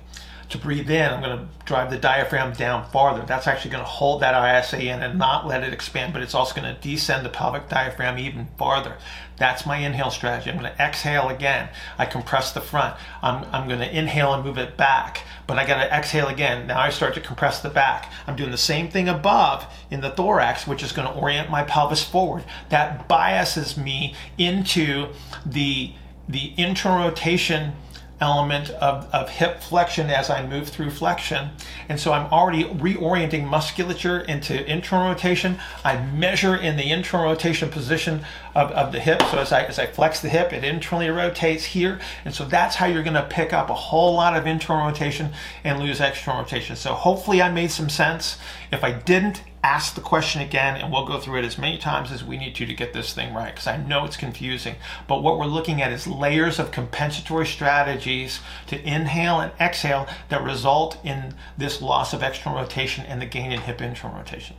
To 0.50 0.58
breathe 0.58 0.88
in, 0.88 1.10
I'm 1.10 1.20
going 1.20 1.38
to 1.38 1.46
drive 1.64 1.90
the 1.90 1.98
diaphragm 1.98 2.52
down 2.52 2.88
farther. 2.90 3.24
That's 3.26 3.48
actually 3.48 3.72
going 3.72 3.82
to 3.82 3.90
hold 3.90 4.22
that 4.22 4.64
ISA 4.64 4.80
in 4.80 5.02
and 5.02 5.18
not 5.18 5.44
let 5.44 5.64
it 5.64 5.72
expand, 5.72 6.12
but 6.12 6.22
it's 6.22 6.34
also 6.34 6.54
going 6.60 6.72
to 6.72 6.80
descend 6.80 7.26
the 7.26 7.30
pelvic 7.30 7.68
diaphragm 7.68 8.16
even 8.16 8.46
farther. 8.56 8.96
That's 9.38 9.66
my 9.66 9.78
inhale 9.78 10.10
strategy. 10.10 10.50
I'm 10.50 10.58
going 10.58 10.72
to 10.72 10.82
exhale 10.82 11.28
again. 11.28 11.68
I 11.98 12.06
compress 12.06 12.52
the 12.52 12.60
front. 12.60 12.96
I'm, 13.22 13.44
I'm 13.52 13.66
going 13.66 13.80
to 13.80 13.98
inhale 13.98 14.32
and 14.34 14.44
move 14.44 14.56
it 14.56 14.76
back, 14.76 15.22
but 15.48 15.58
I 15.58 15.66
got 15.66 15.82
to 15.82 15.92
exhale 15.92 16.28
again. 16.28 16.68
Now 16.68 16.80
I 16.80 16.90
start 16.90 17.14
to 17.14 17.20
compress 17.20 17.60
the 17.60 17.68
back. 17.68 18.12
I'm 18.28 18.36
doing 18.36 18.52
the 18.52 18.56
same 18.56 18.88
thing 18.88 19.08
above 19.08 19.66
in 19.90 20.00
the 20.00 20.10
thorax, 20.10 20.66
which 20.66 20.82
is 20.82 20.92
going 20.92 21.08
to 21.08 21.14
orient 21.14 21.50
my 21.50 21.64
pelvis 21.64 22.04
forward. 22.04 22.44
That 22.68 23.08
biases 23.08 23.76
me 23.76 24.14
into 24.38 25.08
the 25.44 25.92
the 26.28 26.52
internal 26.56 27.06
rotation 27.06 27.72
element 28.20 28.70
of, 28.70 29.12
of 29.12 29.28
hip 29.28 29.60
flexion 29.60 30.08
as 30.10 30.30
I 30.30 30.46
move 30.46 30.68
through 30.68 30.90
flexion. 30.90 31.50
And 31.88 32.00
so 32.00 32.12
I'm 32.12 32.32
already 32.32 32.64
reorienting 32.64 33.46
musculature 33.46 34.20
into 34.20 34.64
internal 34.70 35.08
rotation. 35.08 35.58
I 35.84 35.98
measure 35.98 36.56
in 36.56 36.76
the 36.76 36.90
internal 36.90 37.26
rotation 37.26 37.68
position 37.68 38.24
of, 38.56 38.70
of 38.72 38.90
the 38.90 38.98
hip. 38.98 39.20
So 39.30 39.38
as 39.38 39.52
I, 39.52 39.64
as 39.64 39.78
I 39.78 39.86
flex 39.86 40.20
the 40.20 40.30
hip, 40.30 40.52
it 40.52 40.64
internally 40.64 41.10
rotates 41.10 41.64
here. 41.64 42.00
And 42.24 42.34
so 42.34 42.46
that's 42.46 42.76
how 42.76 42.86
you're 42.86 43.02
going 43.02 43.14
to 43.14 43.26
pick 43.28 43.52
up 43.52 43.68
a 43.68 43.74
whole 43.74 44.14
lot 44.14 44.34
of 44.34 44.46
internal 44.46 44.86
rotation 44.86 45.32
and 45.62 45.78
lose 45.78 46.00
external 46.00 46.40
rotation. 46.40 46.74
So 46.74 46.94
hopefully 46.94 47.42
I 47.42 47.52
made 47.52 47.70
some 47.70 47.90
sense. 47.90 48.38
If 48.72 48.82
I 48.82 48.92
didn't, 48.92 49.42
ask 49.62 49.96
the 49.96 50.00
question 50.00 50.40
again 50.40 50.76
and 50.76 50.92
we'll 50.92 51.04
go 51.04 51.18
through 51.18 51.40
it 51.40 51.44
as 51.44 51.58
many 51.58 51.76
times 51.76 52.12
as 52.12 52.22
we 52.22 52.36
need 52.38 52.54
to 52.54 52.64
to 52.64 52.72
get 52.72 52.92
this 52.92 53.12
thing 53.12 53.34
right 53.34 53.52
because 53.52 53.66
I 53.66 53.76
know 53.76 54.04
it's 54.04 54.16
confusing. 54.16 54.76
But 55.08 55.24
what 55.24 55.40
we're 55.40 55.46
looking 55.46 55.82
at 55.82 55.90
is 55.90 56.06
layers 56.06 56.60
of 56.60 56.70
compensatory 56.70 57.46
strategies 57.46 58.38
to 58.68 58.80
inhale 58.88 59.40
and 59.40 59.50
exhale 59.58 60.06
that 60.28 60.44
result 60.44 60.98
in 61.04 61.34
this 61.58 61.82
loss 61.82 62.12
of 62.12 62.22
external 62.22 62.60
rotation 62.60 63.04
and 63.06 63.20
the 63.20 63.26
gain 63.26 63.50
in 63.50 63.60
hip 63.60 63.82
internal 63.82 64.16
rotation. 64.16 64.54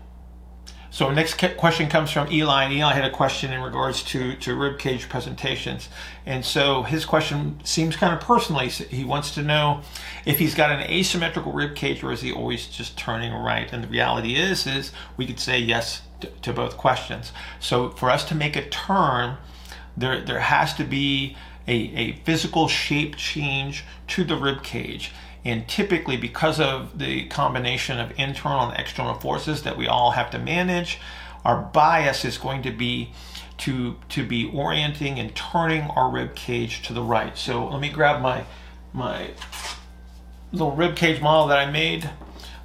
So 0.97 1.11
next 1.11 1.35
question 1.57 1.89
comes 1.89 2.09
from 2.09 2.31
Eli, 2.31 2.63
and 2.63 2.73
Eli 2.73 2.91
had 2.91 3.05
a 3.05 3.11
question 3.11 3.53
in 3.53 3.61
regards 3.61 4.01
to, 4.05 4.35
to 4.37 4.55
rib 4.55 4.79
cage 4.79 5.07
presentations. 5.07 5.89
And 6.25 6.43
so 6.43 6.81
his 6.81 7.05
question 7.05 7.59
seems 7.63 7.95
kind 7.95 8.15
of 8.15 8.19
personal. 8.19 8.61
He 8.61 9.03
wants 9.03 9.35
to 9.35 9.43
know 9.43 9.81
if 10.25 10.39
he's 10.39 10.55
got 10.55 10.71
an 10.71 10.89
asymmetrical 10.89 11.51
rib 11.51 11.75
cage 11.75 12.01
or 12.01 12.11
is 12.11 12.21
he 12.21 12.31
always 12.31 12.65
just 12.65 12.97
turning 12.97 13.31
right? 13.31 13.71
And 13.71 13.83
the 13.83 13.87
reality 13.87 14.37
is, 14.37 14.65
is 14.65 14.91
we 15.17 15.27
could 15.27 15.39
say 15.39 15.59
yes 15.59 16.01
to, 16.21 16.31
to 16.41 16.51
both 16.51 16.77
questions. 16.77 17.31
So 17.59 17.91
for 17.91 18.09
us 18.09 18.25
to 18.29 18.33
make 18.33 18.55
a 18.55 18.67
turn, 18.67 19.37
there, 19.95 20.21
there 20.21 20.39
has 20.39 20.73
to 20.73 20.83
be 20.83 21.37
a, 21.67 21.75
a 21.75 22.11
physical 22.23 22.67
shape 22.67 23.17
change 23.17 23.83
to 24.07 24.23
the 24.23 24.35
rib 24.35 24.63
cage. 24.63 25.11
And 25.47 25.65
typically, 25.65 26.17
because 26.17 26.59
of 26.59 26.99
the 26.99 27.25
combination 27.27 27.99
of 27.99 28.11
internal 28.19 28.67
and 28.67 28.77
external 28.77 29.13
forces 29.13 29.63
that 29.63 29.77
we 29.77 29.87
all 29.87 30.11
have 30.11 30.29
to 30.31 30.39
manage, 30.39 30.99
our 31.45 31.61
bias 31.61 32.25
is 32.25 32.37
going 32.37 32.63
to 32.63 32.71
be 32.71 33.13
to, 33.59 33.95
to 34.09 34.25
be 34.25 34.51
orienting 34.53 35.17
and 35.19 35.33
turning 35.33 35.83
our 35.83 36.11
rib 36.11 36.35
cage 36.35 36.81
to 36.83 36.93
the 36.93 37.01
right. 37.01 37.37
So 37.37 37.65
let 37.69 37.79
me 37.79 37.87
grab 37.87 38.21
my, 38.21 38.43
my 38.91 39.29
little 40.51 40.73
rib 40.73 40.97
cage 40.97 41.21
model 41.21 41.47
that 41.47 41.59
I 41.59 41.71
made 41.71 42.09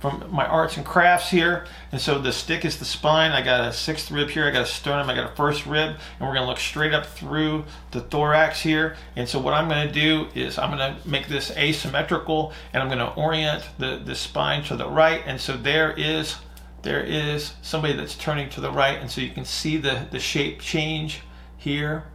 from 0.03 0.27
my 0.33 0.45
arts 0.45 0.77
and 0.77 0.85
crafts 0.85 1.31
here. 1.31 1.65
And 1.93 2.01
so 2.01 2.19
the 2.19 2.33
stick 2.33 2.65
is 2.65 2.81
the 2.81 2.85
spine. 2.85 3.31
I 3.31 3.41
got 3.41 3.61
a 3.61 3.73
sixth 3.73 4.11
rib 4.11 4.31
here. 4.31 4.49
I 4.49 4.51
got 4.51 4.63
a 4.63 4.67
sternum. 4.67 5.09
I 5.09 5.15
got 5.15 5.31
a 5.31 5.37
first 5.37 5.65
rib. 5.65 5.91
And 5.91 6.29
we're 6.29 6.35
going 6.35 6.45
to 6.45 6.49
look 6.49 6.59
straight 6.59 6.93
up 6.93 7.07
through 7.07 7.65
the 7.93 8.01
thorax 8.01 8.61
here. 8.61 8.97
And 9.15 9.29
so 9.29 9.39
what 9.39 9.55
I'm 9.55 9.69
going 9.69 9.87
to 9.87 9.95
do 9.95 10.27
is 10.35 10.59
I'm 10.59 10.77
going 10.77 10.97
to 10.97 11.09
make 11.09 11.29
this 11.29 11.53
asymmetrical 11.53 12.53
and 12.73 12.83
I'm 12.83 12.89
going 12.89 12.99
to 12.99 13.15
orient 13.15 13.63
the, 13.79 14.03
the 14.05 14.17
spine 14.17 14.65
to 14.65 14.77
the 14.77 14.91
right. 14.91 15.23
And 15.25 15.41
so 15.41 15.57
there 15.57 15.93
is 15.93 16.37
there 16.83 17.05
is 17.05 17.55
somebody 17.63 17.93
that's 17.93 18.17
turning 18.17 18.51
to 18.51 18.61
the 18.61 18.73
right. 18.73 18.99
And 18.99 19.09
so 19.09 19.21
you 19.21 19.31
can 19.31 19.45
see 19.45 19.77
the, 19.77 20.09
the 20.11 20.19
shape 20.19 20.61
change 20.61 21.21
here 21.57 22.07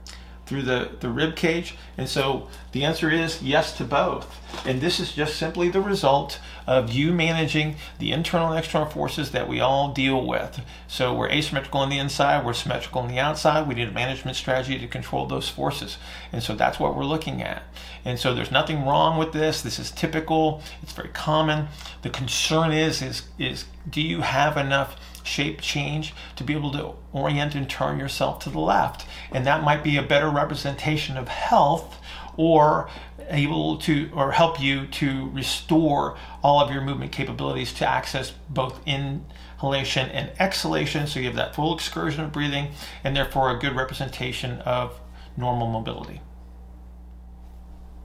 through 0.48 0.63
the, 0.63 0.92
the 1.00 1.10
rib 1.10 1.36
cage? 1.36 1.75
And 1.98 2.10
so 2.10 2.48
the 2.72 2.84
answer 2.84 3.12
is 3.12 3.44
yes 3.44 3.75
to 3.77 3.84
both. 3.84 4.39
And 4.66 4.82
this 4.82 5.00
is 5.00 5.13
just 5.13 5.36
simply 5.36 5.70
the 5.70 5.82
result 5.82 6.39
of 6.66 6.92
you 6.92 7.13
managing 7.13 7.75
the 8.00 8.12
internal 8.12 8.50
and 8.50 8.60
external 8.60 8.88
forces 8.88 9.32
that 9.32 9.48
we 9.48 9.60
all 9.60 9.94
deal 9.94 10.25
with. 10.25 10.62
So 10.88 11.13
we're 11.13 11.30
asymmetrical 11.30 11.82
on 11.82 11.89
the 11.89 12.00
inside, 12.00 12.46
we're 12.46 12.54
symmetrical 12.54 13.01
on 13.01 13.08
the 13.08 13.20
outside. 13.20 13.68
We 13.68 13.75
need 13.75 13.88
a 13.88 13.92
management 13.92 14.38
strategy 14.38 14.80
to 14.80 14.88
control 14.88 15.25
those 15.25 15.50
forces. 15.50 15.98
And 16.32 16.42
so 16.42 16.56
that's 16.56 16.80
what 16.80 16.96
we're 16.96 17.06
looking 17.06 17.42
at. 17.42 17.63
And 18.04 18.18
so 18.18 18.34
there's 18.34 18.51
nothing 18.51 18.86
wrong 18.86 19.18
with 19.18 19.34
this. 19.34 19.62
This 19.62 19.80
is 19.80 19.92
typical. 19.92 20.62
It's 20.82 20.94
very 20.94 21.10
common. 21.10 21.68
The 22.01 22.10
concern 22.10 22.72
is 22.72 23.01
is 23.01 23.24
is 23.38 23.66
do 23.89 24.01
you 24.01 24.22
have 24.22 24.58
enough 24.58 24.96
shape 25.27 25.62
change 25.62 26.13
to 26.36 26.43
be 26.43 26.53
able 26.53 26.72
to 26.72 26.93
orient 27.12 27.53
and 27.53 27.69
turn 27.69 28.00
yourself 28.00 28.39
to 28.39 28.50
the 28.50 28.60
left. 28.60 29.05
And 29.31 29.46
that 29.46 29.63
might 29.63 29.84
be 29.84 29.98
a 29.98 30.03
better 30.03 30.29
representation 30.29 31.17
of 31.17 31.27
health 31.27 32.00
or 32.38 32.89
able 33.29 33.77
to 33.77 34.10
or 34.13 34.31
help 34.31 34.62
you 34.62 34.88
to 34.88 35.29
restore 35.31 36.17
all 36.41 36.62
of 36.62 36.72
your 36.72 36.81
movement 36.81 37.12
capabilities 37.12 37.74
to 37.74 37.88
access 37.88 38.31
both 38.50 38.79
inhalation 38.88 40.10
and 40.10 40.31
exhalation 40.39 41.07
so 41.07 41.19
you 41.19 41.25
have 41.25 41.36
that 41.36 41.53
full 41.53 41.75
excursion 41.75 42.24
of 42.24 42.31
breathing 42.31 42.69
and 43.03 43.15
therefore 43.15 43.51
a 43.51 43.60
good 43.60 43.75
representation 43.75 44.60
of 44.62 45.00
normal 45.36 45.67
mobility. 45.67 46.22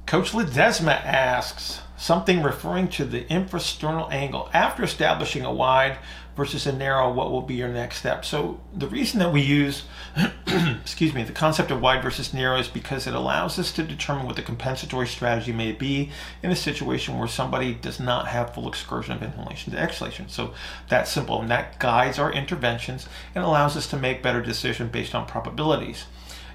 Coach 0.06 0.32
Ledesma 0.32 1.02
asks 1.04 1.80
something 1.96 2.42
referring 2.42 2.88
to 2.88 3.04
the 3.04 3.24
infrasternal 3.24 4.12
angle. 4.12 4.50
After 4.52 4.82
establishing 4.82 5.44
a 5.44 5.52
wide 5.52 5.98
versus 6.36 6.66
a 6.66 6.72
narrow, 6.72 7.12
what 7.12 7.30
will 7.30 7.42
be 7.42 7.54
your 7.54 7.68
next 7.68 7.98
step? 7.98 8.24
So 8.24 8.60
the 8.74 8.88
reason 8.88 9.18
that 9.18 9.32
we 9.32 9.42
use, 9.42 9.84
excuse 10.46 11.12
me, 11.12 11.22
the 11.24 11.32
concept 11.32 11.70
of 11.70 11.80
wide 11.80 12.02
versus 12.02 12.32
narrow 12.32 12.58
is 12.58 12.68
because 12.68 13.06
it 13.06 13.14
allows 13.14 13.58
us 13.58 13.72
to 13.72 13.82
determine 13.82 14.26
what 14.26 14.36
the 14.36 14.42
compensatory 14.42 15.06
strategy 15.06 15.52
may 15.52 15.72
be 15.72 16.10
in 16.42 16.50
a 16.50 16.56
situation 16.56 17.18
where 17.18 17.28
somebody 17.28 17.74
does 17.74 18.00
not 18.00 18.28
have 18.28 18.54
full 18.54 18.68
excursion 18.68 19.12
of 19.12 19.22
inhalation 19.22 19.72
to 19.72 19.78
exhalation. 19.78 20.28
So 20.28 20.54
that's 20.88 21.10
simple, 21.10 21.40
and 21.40 21.50
that 21.50 21.78
guides 21.78 22.18
our 22.18 22.32
interventions 22.32 23.08
and 23.34 23.44
allows 23.44 23.76
us 23.76 23.86
to 23.88 23.96
make 23.96 24.22
better 24.22 24.40
decisions 24.40 24.90
based 24.90 25.14
on 25.14 25.26
probabilities. 25.26 26.06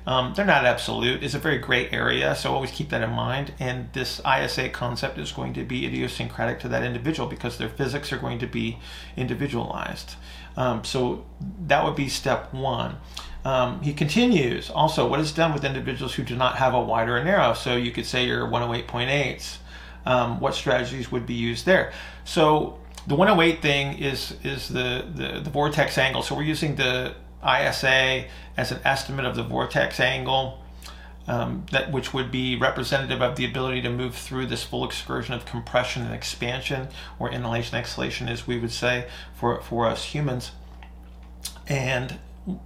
Um, 0.08 0.34
they're 0.34 0.46
not 0.46 0.66
absolute. 0.66 1.22
It's 1.22 1.34
a 1.34 1.40
very 1.40 1.58
gray 1.58 1.90
area, 1.92 2.34
so 2.34 2.54
always 2.54 2.72
keep 2.72 2.90
that 2.90 3.02
in 3.02 3.10
mind. 3.10 3.54
And 3.60 3.92
this 3.92 4.22
ISA 4.26 4.70
concept 4.70 5.18
is 5.18 5.34
going 5.34 5.54
to 5.56 5.66
be 5.66 5.86
idiosyncratic 5.86 6.62
to 6.62 6.70
that 6.70 6.84
individual 6.84 7.28
because 7.28 7.58
their 7.58 7.68
physics 7.68 8.14
are 8.14 8.18
going 8.18 8.40
to 8.40 8.48
be 8.48 8.80
individualized. 9.18 10.16
Um, 10.56 10.86
so 10.86 11.26
that 11.68 11.84
would 11.84 11.96
be 11.96 12.08
step 12.08 12.54
one. 12.54 12.96
Um, 13.44 13.82
he 13.82 13.94
continues, 13.94 14.70
also, 14.70 15.06
what 15.06 15.20
is 15.20 15.34
done 15.34 15.54
with 15.54 15.66
individuals 15.66 16.16
who 16.16 16.24
do 16.24 16.38
not 16.38 16.56
have 16.56 16.74
a 16.74 16.80
wide 16.80 17.10
or 17.10 17.18
a 17.18 17.24
narrow? 17.24 17.54
So 17.54 17.76
you 17.76 17.92
could 17.92 18.06
say 18.06 18.26
you're 18.26 18.48
108.8s. 18.48 19.58
Um, 20.06 20.40
what 20.40 20.56
strategies 20.56 21.12
would 21.12 21.26
be 21.26 21.34
used 21.34 21.66
there? 21.66 21.92
So 22.24 22.80
the 23.08 23.16
108 23.16 23.62
thing 23.62 23.98
is 23.98 24.36
is 24.44 24.70
the, 24.70 25.06
the, 25.14 25.42
the 25.42 25.50
vortex 25.50 25.98
angle. 25.98 26.22
So 26.22 26.34
we're 26.34 26.44
using 26.44 26.76
the 26.76 27.14
ISA 27.44 28.26
as 28.56 28.72
an 28.72 28.80
estimate 28.84 29.26
of 29.26 29.36
the 29.36 29.44
vortex 29.44 30.00
angle. 30.00 30.64
Um, 31.30 31.66
that 31.72 31.92
which 31.92 32.14
would 32.14 32.32
be 32.32 32.56
representative 32.56 33.22
of 33.22 33.36
the 33.36 33.44
ability 33.44 33.82
to 33.82 33.90
move 33.90 34.16
through 34.16 34.46
this 34.46 34.64
full 34.64 34.86
excursion 34.86 35.34
of 35.34 35.46
compression 35.46 36.06
and 36.06 36.14
expansion, 36.14 36.88
or 37.20 37.30
inhalation 37.30 37.78
exhalation, 37.78 38.30
as 38.30 38.48
we 38.48 38.58
would 38.58 38.72
say 38.72 39.10
for 39.36 39.60
for 39.60 39.86
us 39.88 40.06
humans. 40.06 40.52
And 41.68 42.18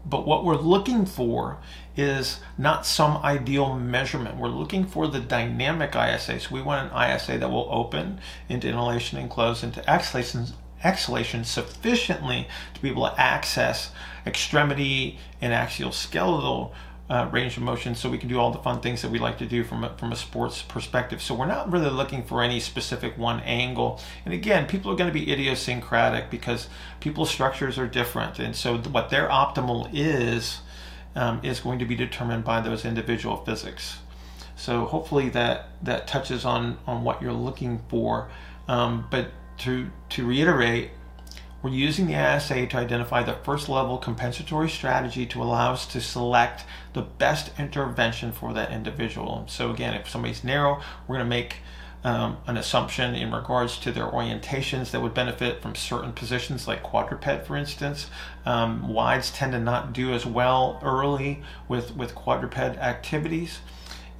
but 0.05 0.27
what 0.27 0.45
we're 0.45 0.57
looking 0.57 1.05
for 1.05 1.57
is 1.97 2.39
not 2.57 2.85
some 2.85 3.17
ideal 3.17 3.75
measurement. 3.75 4.37
We're 4.37 4.49
looking 4.49 4.85
for 4.85 5.07
the 5.07 5.19
dynamic 5.19 5.95
ISA. 5.95 6.39
So 6.39 6.53
we 6.53 6.61
want 6.61 6.91
an 6.91 7.15
ISA 7.15 7.39
that 7.39 7.49
will 7.49 7.67
open 7.71 8.19
into 8.47 8.67
inhalation 8.67 9.17
and 9.17 9.29
close 9.29 9.63
into 9.63 9.87
exhalation, 9.89 10.47
exhalation 10.83 11.43
sufficiently 11.43 12.47
to 12.73 12.81
be 12.81 12.89
able 12.89 13.09
to 13.09 13.19
access 13.19 13.91
extremity 14.25 15.19
and 15.41 15.53
axial 15.53 15.91
skeletal 15.91 16.73
uh, 17.11 17.27
range 17.29 17.57
of 17.57 17.63
motion 17.63 17.93
so 17.93 18.09
we 18.09 18.17
can 18.17 18.29
do 18.29 18.39
all 18.39 18.51
the 18.51 18.59
fun 18.59 18.79
things 18.79 19.01
that 19.01 19.11
we 19.11 19.19
like 19.19 19.37
to 19.37 19.45
do 19.45 19.65
from 19.65 19.83
a, 19.83 19.89
from 19.97 20.13
a 20.13 20.15
sports 20.15 20.61
perspective. 20.61 21.21
So 21.21 21.35
we're 21.35 21.45
not 21.45 21.69
really 21.69 21.89
looking 21.89 22.23
for 22.23 22.41
any 22.41 22.61
specific 22.61 23.17
one 23.17 23.41
angle. 23.41 23.99
And 24.23 24.33
again, 24.33 24.65
people 24.65 24.89
are 24.91 24.95
going 24.95 25.09
to 25.09 25.13
be 25.13 25.29
idiosyncratic 25.29 26.29
because 26.29 26.69
people's 27.01 27.29
structures 27.29 27.77
are 27.77 27.85
different. 27.85 28.39
And 28.39 28.55
so 28.55 28.77
what 28.77 29.09
their 29.09 29.27
optimal 29.27 29.89
is, 29.93 30.61
um, 31.13 31.41
is 31.43 31.59
going 31.59 31.79
to 31.79 31.85
be 31.85 31.95
determined 31.95 32.45
by 32.45 32.61
those 32.61 32.85
individual 32.85 33.35
physics. 33.35 33.99
So 34.55 34.85
hopefully 34.85 35.27
that, 35.29 35.67
that 35.83 36.07
touches 36.07 36.45
on, 36.45 36.77
on 36.87 37.03
what 37.03 37.21
you're 37.21 37.33
looking 37.33 37.81
for. 37.89 38.29
Um, 38.69 39.05
but 39.11 39.31
to, 39.59 39.89
to 40.11 40.25
reiterate, 40.25 40.91
we're 41.61 41.71
using 41.71 42.07
the 42.07 42.35
ISA 42.35 42.67
to 42.67 42.77
identify 42.77 43.23
the 43.23 43.33
first 43.43 43.69
level 43.69 43.97
compensatory 43.97 44.69
strategy 44.69 45.25
to 45.27 45.41
allow 45.43 45.73
us 45.73 45.85
to 45.87 46.01
select 46.01 46.65
the 46.93 47.01
best 47.01 47.51
intervention 47.59 48.31
for 48.31 48.53
that 48.53 48.71
individual. 48.71 49.45
So 49.47 49.69
again, 49.71 49.93
if 49.93 50.09
somebody's 50.09 50.43
narrow, 50.43 50.81
we're 51.07 51.17
going 51.17 51.25
to 51.25 51.29
make 51.29 51.57
um, 52.03 52.37
an 52.47 52.57
assumption 52.57 53.13
in 53.13 53.31
regards 53.31 53.77
to 53.79 53.91
their 53.91 54.07
orientations 54.07 54.89
that 54.89 55.01
would 55.01 55.13
benefit 55.13 55.61
from 55.61 55.75
certain 55.75 56.13
positions 56.13 56.67
like 56.67 56.81
quadruped, 56.81 57.45
for 57.45 57.55
instance. 57.55 58.07
Um, 58.43 58.89
wides 58.89 59.31
tend 59.31 59.51
to 59.51 59.59
not 59.59 59.93
do 59.93 60.13
as 60.13 60.25
well 60.25 60.79
early 60.81 61.43
with, 61.67 61.95
with 61.95 62.15
quadruped 62.15 62.57
activities 62.57 63.59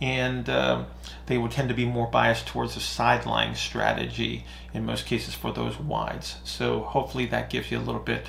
and 0.01 0.49
uh, 0.49 0.83
they 1.27 1.37
would 1.37 1.51
tend 1.51 1.69
to 1.69 1.75
be 1.75 1.85
more 1.85 2.07
biased 2.07 2.47
towards 2.47 2.75
a 2.75 2.79
sideline 2.79 3.55
strategy 3.55 4.45
in 4.73 4.85
most 4.85 5.05
cases 5.05 5.35
for 5.35 5.53
those 5.53 5.79
wides. 5.79 6.37
So 6.43 6.81
hopefully 6.81 7.27
that 7.27 7.49
gives 7.49 7.71
you 7.71 7.77
a 7.77 7.79
little 7.79 8.01
bit 8.01 8.27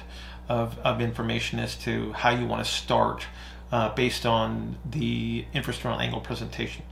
of, 0.49 0.79
of 0.81 1.01
information 1.01 1.59
as 1.59 1.75
to 1.77 2.13
how 2.13 2.31
you 2.31 2.47
want 2.47 2.65
to 2.65 2.71
start 2.71 3.27
uh, 3.73 3.95
based 3.95 4.27
on 4.27 4.77
the 4.89 5.47
infrasternal 5.55 5.99
angle 5.99 6.21
presentation. 6.21 6.85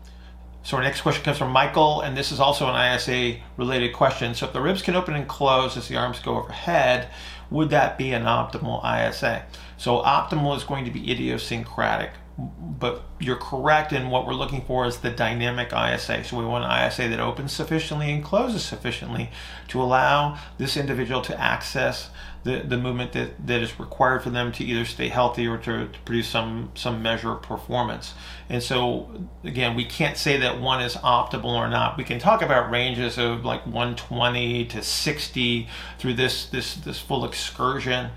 So 0.62 0.76
our 0.76 0.82
next 0.82 1.00
question 1.02 1.24
comes 1.24 1.38
from 1.38 1.52
Michael, 1.52 2.02
and 2.02 2.16
this 2.16 2.32
is 2.32 2.40
also 2.40 2.68
an 2.68 2.94
ISA 2.94 3.40
related 3.56 3.94
question. 3.94 4.34
So 4.34 4.46
if 4.46 4.52
the 4.52 4.60
ribs 4.60 4.82
can 4.82 4.94
open 4.94 5.14
and 5.14 5.26
close 5.26 5.76
as 5.76 5.88
the 5.88 5.96
arms 5.96 6.20
go 6.20 6.36
overhead, 6.36 7.08
would 7.50 7.70
that 7.70 7.96
be 7.96 8.12
an 8.12 8.24
optimal 8.24 8.80
ISA? 8.84 9.44
So 9.78 10.02
optimal 10.02 10.56
is 10.56 10.64
going 10.64 10.84
to 10.84 10.90
be 10.90 11.10
idiosyncratic 11.10 12.10
but 12.38 13.02
you're 13.18 13.36
correct 13.36 13.92
in 13.92 14.08
what 14.08 14.26
we're 14.26 14.34
looking 14.34 14.62
for 14.62 14.86
is 14.86 14.98
the 14.98 15.10
dynamic 15.10 15.72
ISA. 15.72 16.24
So 16.24 16.38
we 16.38 16.44
want 16.44 16.64
an 16.64 16.88
ISA 16.88 17.08
that 17.08 17.20
opens 17.20 17.52
sufficiently 17.52 18.10
and 18.10 18.24
closes 18.24 18.64
sufficiently 18.64 19.30
to 19.68 19.82
allow 19.82 20.38
this 20.56 20.76
individual 20.76 21.20
to 21.22 21.38
access 21.38 22.10
the, 22.42 22.60
the 22.60 22.78
movement 22.78 23.12
that, 23.12 23.46
that 23.46 23.60
is 23.60 23.78
required 23.78 24.22
for 24.22 24.30
them 24.30 24.50
to 24.52 24.64
either 24.64 24.86
stay 24.86 25.08
healthy 25.08 25.46
or 25.46 25.58
to, 25.58 25.88
to 25.88 25.98
produce 26.06 26.28
some, 26.28 26.70
some 26.74 27.02
measure 27.02 27.32
of 27.32 27.42
performance. 27.42 28.14
And 28.48 28.62
so, 28.62 29.10
again, 29.44 29.76
we 29.76 29.84
can't 29.84 30.16
say 30.16 30.38
that 30.38 30.58
one 30.58 30.82
is 30.82 30.94
optimal 30.96 31.44
or 31.44 31.68
not. 31.68 31.98
We 31.98 32.04
can 32.04 32.18
talk 32.18 32.40
about 32.40 32.70
ranges 32.70 33.18
of 33.18 33.44
like 33.44 33.66
120 33.66 34.64
to 34.66 34.82
60 34.82 35.68
through 35.98 36.14
this, 36.14 36.46
this, 36.46 36.76
this 36.76 36.98
full 36.98 37.26
excursion. 37.26 38.10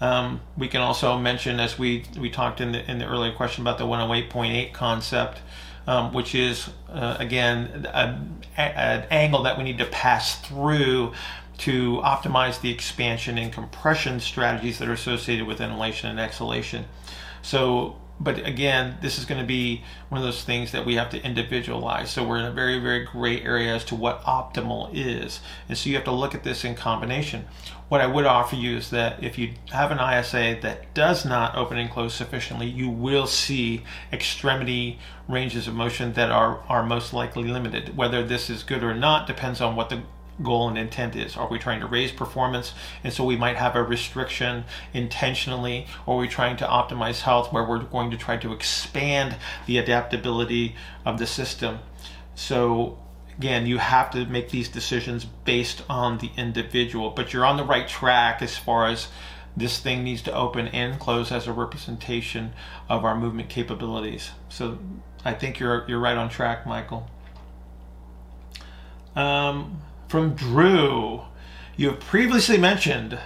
Um, 0.00 0.40
we 0.56 0.68
can 0.68 0.80
also 0.80 1.18
mention, 1.18 1.60
as 1.60 1.78
we, 1.78 2.04
we 2.18 2.30
talked 2.30 2.60
in 2.60 2.72
the, 2.72 2.90
in 2.90 2.98
the 2.98 3.06
earlier 3.06 3.32
question 3.32 3.62
about 3.62 3.78
the 3.78 3.84
108.8 3.84 4.72
concept, 4.72 5.40
um, 5.86 6.12
which 6.12 6.34
is, 6.34 6.70
uh, 6.88 7.16
again, 7.18 7.86
an 7.92 9.04
angle 9.10 9.42
that 9.42 9.58
we 9.58 9.64
need 9.64 9.78
to 9.78 9.86
pass 9.86 10.40
through 10.40 11.12
to 11.58 11.98
optimize 11.98 12.60
the 12.62 12.70
expansion 12.70 13.36
and 13.36 13.52
compression 13.52 14.18
strategies 14.18 14.78
that 14.78 14.88
are 14.88 14.94
associated 14.94 15.46
with 15.46 15.60
inhalation 15.60 16.08
and 16.08 16.18
exhalation. 16.18 16.86
So 17.42 18.00
but 18.20 18.46
again, 18.46 18.98
this 19.00 19.18
is 19.18 19.24
going 19.24 19.40
to 19.40 19.46
be 19.46 19.82
one 20.10 20.20
of 20.20 20.26
those 20.26 20.44
things 20.44 20.72
that 20.72 20.84
we 20.84 20.96
have 20.96 21.08
to 21.10 21.24
individualize. 21.24 22.10
So 22.10 22.22
we're 22.22 22.38
in 22.38 22.44
a 22.44 22.52
very, 22.52 22.78
very 22.78 23.06
gray 23.06 23.40
area 23.40 23.74
as 23.74 23.84
to 23.86 23.94
what 23.94 24.22
optimal 24.24 24.90
is. 24.92 25.40
And 25.68 25.78
so 25.78 25.88
you 25.88 25.96
have 25.96 26.04
to 26.04 26.12
look 26.12 26.34
at 26.34 26.44
this 26.44 26.62
in 26.62 26.74
combination. 26.74 27.46
What 27.88 28.02
I 28.02 28.06
would 28.06 28.26
offer 28.26 28.56
you 28.56 28.76
is 28.76 28.90
that 28.90 29.24
if 29.24 29.38
you 29.38 29.54
have 29.70 29.90
an 29.90 29.98
ISA 29.98 30.58
that 30.60 30.92
does 30.92 31.24
not 31.24 31.56
open 31.56 31.78
and 31.78 31.90
close 31.90 32.14
sufficiently, 32.14 32.66
you 32.66 32.90
will 32.90 33.26
see 33.26 33.84
extremity 34.12 34.98
ranges 35.26 35.66
of 35.66 35.74
motion 35.74 36.12
that 36.12 36.30
are, 36.30 36.62
are 36.68 36.84
most 36.84 37.14
likely 37.14 37.48
limited. 37.48 37.96
Whether 37.96 38.22
this 38.22 38.50
is 38.50 38.62
good 38.62 38.84
or 38.84 38.94
not 38.94 39.26
depends 39.26 39.62
on 39.62 39.76
what 39.76 39.88
the 39.88 40.02
goal 40.42 40.68
and 40.68 40.78
intent 40.78 41.16
is. 41.16 41.36
Are 41.36 41.48
we 41.48 41.58
trying 41.58 41.80
to 41.80 41.86
raise 41.86 42.12
performance? 42.12 42.74
And 43.04 43.12
so 43.12 43.24
we 43.24 43.36
might 43.36 43.56
have 43.56 43.76
a 43.76 43.82
restriction 43.82 44.64
intentionally, 44.92 45.86
or 46.06 46.16
are 46.16 46.20
we 46.20 46.28
trying 46.28 46.56
to 46.58 46.66
optimize 46.66 47.22
health 47.22 47.52
where 47.52 47.64
we're 47.64 47.82
going 47.82 48.10
to 48.10 48.16
try 48.16 48.36
to 48.38 48.52
expand 48.52 49.36
the 49.66 49.78
adaptability 49.78 50.76
of 51.04 51.18
the 51.18 51.26
system? 51.26 51.78
So 52.34 52.98
again, 53.38 53.66
you 53.66 53.78
have 53.78 54.10
to 54.10 54.26
make 54.26 54.50
these 54.50 54.68
decisions 54.68 55.24
based 55.24 55.82
on 55.88 56.18
the 56.18 56.30
individual, 56.36 57.10
but 57.10 57.32
you're 57.32 57.46
on 57.46 57.56
the 57.56 57.64
right 57.64 57.88
track 57.88 58.42
as 58.42 58.56
far 58.56 58.86
as 58.86 59.08
this 59.56 59.78
thing 59.78 60.04
needs 60.04 60.22
to 60.22 60.34
open 60.34 60.68
and 60.68 60.98
close 60.98 61.32
as 61.32 61.46
a 61.46 61.52
representation 61.52 62.52
of 62.88 63.04
our 63.04 63.16
movement 63.16 63.48
capabilities. 63.48 64.30
So 64.48 64.78
I 65.24 65.32
think 65.34 65.58
you're 65.58 65.84
you're 65.88 65.98
right 65.98 66.16
on 66.16 66.28
track, 66.28 66.66
Michael. 66.66 67.08
Um, 69.16 69.82
from 70.10 70.34
Drew. 70.34 71.22
You 71.76 71.90
have 71.90 72.00
previously 72.00 72.58
mentioned 72.58 73.16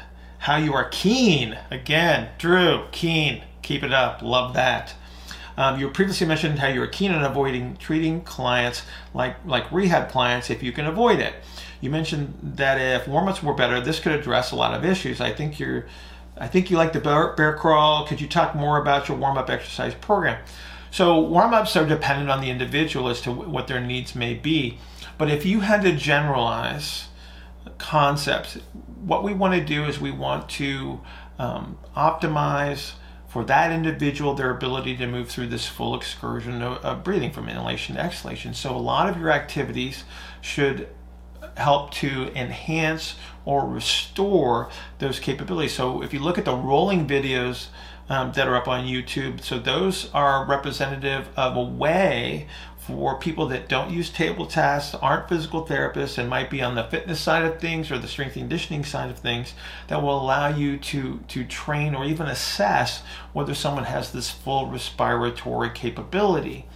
how 0.40 0.58
you 0.58 0.74
are 0.74 0.90
keen. 0.90 1.58
Again, 1.70 2.28
Drew, 2.36 2.84
keen. 2.92 3.42
Keep 3.62 3.82
it 3.82 3.92
up. 3.94 4.20
Love 4.20 4.52
that. 4.52 4.94
Um, 5.56 5.80
you 5.80 5.88
previously 5.88 6.26
mentioned 6.26 6.58
how 6.58 6.68
you 6.68 6.82
are 6.82 6.86
keen 6.86 7.10
on 7.10 7.24
avoiding 7.24 7.78
treating 7.78 8.20
clients 8.20 8.82
like, 9.14 9.36
like 9.46 9.72
rehab 9.72 10.10
clients 10.10 10.50
if 10.50 10.62
you 10.62 10.72
can 10.72 10.84
avoid 10.84 11.20
it. 11.20 11.34
You 11.80 11.88
mentioned 11.88 12.34
that 12.42 12.78
if 12.78 13.08
warm-ups 13.08 13.42
were 13.42 13.54
better, 13.54 13.80
this 13.80 13.98
could 13.98 14.12
address 14.12 14.50
a 14.50 14.56
lot 14.56 14.74
of 14.74 14.84
issues. 14.84 15.22
I 15.22 15.32
think 15.32 15.58
you're, 15.58 15.86
I 16.36 16.48
think 16.48 16.70
you 16.70 16.76
like 16.76 16.92
the 16.92 17.00
bear, 17.00 17.32
bear 17.32 17.54
crawl. 17.54 18.06
Could 18.06 18.20
you 18.20 18.28
talk 18.28 18.54
more 18.54 18.78
about 18.78 19.08
your 19.08 19.16
warm-up 19.16 19.48
exercise 19.48 19.94
program? 19.94 20.42
So 20.90 21.18
warm-ups 21.18 21.76
are 21.76 21.86
dependent 21.86 22.30
on 22.30 22.42
the 22.42 22.50
individual 22.50 23.08
as 23.08 23.22
to 23.22 23.32
what 23.32 23.68
their 23.68 23.80
needs 23.80 24.14
may 24.14 24.34
be. 24.34 24.78
But 25.18 25.30
if 25.30 25.44
you 25.46 25.60
had 25.60 25.82
to 25.82 25.92
generalize 25.92 27.08
concepts, 27.78 28.58
what 29.04 29.22
we 29.22 29.34
want 29.34 29.54
to 29.54 29.64
do 29.64 29.84
is 29.84 30.00
we 30.00 30.10
want 30.10 30.48
to 30.50 31.00
um, 31.38 31.78
optimize 31.96 32.92
for 33.28 33.44
that 33.44 33.72
individual 33.72 34.34
their 34.34 34.50
ability 34.50 34.96
to 34.96 35.06
move 35.06 35.28
through 35.28 35.48
this 35.48 35.66
full 35.66 35.96
excursion 35.96 36.62
of, 36.62 36.78
of 36.84 37.02
breathing 37.02 37.32
from 37.32 37.48
inhalation 37.48 37.96
to 37.96 38.00
exhalation. 38.00 38.54
So 38.54 38.74
a 38.74 38.78
lot 38.78 39.08
of 39.08 39.18
your 39.18 39.30
activities 39.30 40.04
should 40.40 40.88
help 41.56 41.90
to 41.94 42.30
enhance 42.36 43.16
or 43.44 43.68
restore 43.68 44.70
those 44.98 45.18
capabilities. 45.18 45.74
So 45.74 46.02
if 46.02 46.12
you 46.12 46.20
look 46.20 46.38
at 46.38 46.44
the 46.44 46.54
rolling 46.54 47.06
videos 47.06 47.66
um, 48.08 48.32
that 48.32 48.46
are 48.46 48.56
up 48.56 48.68
on 48.68 48.84
YouTube, 48.84 49.42
so 49.42 49.58
those 49.58 50.10
are 50.12 50.46
representative 50.46 51.28
of 51.36 51.56
a 51.56 51.62
way 51.62 52.46
for 52.86 53.18
people 53.18 53.46
that 53.46 53.68
don't 53.68 53.90
use 53.90 54.10
table 54.10 54.46
tasks, 54.46 54.94
aren't 54.94 55.28
physical 55.28 55.66
therapists, 55.66 56.18
and 56.18 56.28
might 56.28 56.50
be 56.50 56.60
on 56.60 56.74
the 56.74 56.84
fitness 56.84 57.18
side 57.18 57.44
of 57.44 57.58
things 57.58 57.90
or 57.90 57.98
the 57.98 58.08
strength 58.08 58.36
and 58.36 58.42
conditioning 58.42 58.84
side 58.84 59.10
of 59.10 59.18
things, 59.18 59.54
that 59.88 60.02
will 60.02 60.20
allow 60.20 60.48
you 60.48 60.76
to, 60.76 61.20
to 61.28 61.44
train 61.44 61.94
or 61.94 62.04
even 62.04 62.26
assess 62.26 63.02
whether 63.32 63.54
someone 63.54 63.84
has 63.84 64.12
this 64.12 64.30
full 64.30 64.66
respiratory 64.66 65.70
capability. 65.70 66.66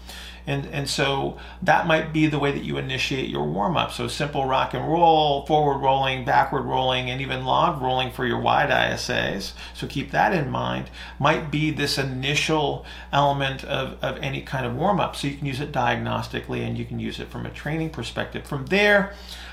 And, 0.49 0.65
and 0.69 0.89
so 0.89 1.37
that 1.61 1.87
might 1.87 2.11
be 2.11 2.27
the 2.27 2.39
way 2.39 2.53
that 2.53 2.65
you 2.65 2.79
initiate 2.79 3.29
your 3.29 3.45
warm 3.45 3.77
up. 3.77 3.93
So 3.93 4.09
simple 4.09 4.47
rock 4.47 4.73
and 4.73 4.89
roll, 4.89 5.45
forward 5.45 5.81
rolling, 5.81 6.25
backward 6.25 6.63
rolling, 6.63 7.11
and 7.11 7.21
even 7.21 7.45
log 7.45 7.83
rolling 7.83 8.11
for 8.11 8.25
your 8.25 8.41
wide 8.41 8.71
ISAs. 8.71 9.53
So 9.75 9.87
keep 9.87 10.11
that 10.13 10.33
in 10.33 10.51
mind. 10.51 10.89
Might 11.19 11.51
be 11.51 11.71
this 11.71 11.99
initial 11.99 12.87
element 13.13 13.63
of, 13.65 14.03
of 14.03 14.17
any 14.23 14.41
kind 14.41 14.65
of 14.65 14.75
warm 14.75 15.01
up. 15.01 15.17
So 15.17 15.29
you 15.29 15.37
can 15.37 15.47
use 15.47 15.61
it 15.61 15.71
diagnostically 15.71 16.67
and 16.67 16.79
you 16.79 16.87
can 16.87 16.99
use 16.99 17.21
it 17.21 17.29
from 17.29 17.45
a 17.45 17.51
training 17.51 17.91
perspective. 17.91 18.47
From 18.47 18.65
there, 18.67 19.13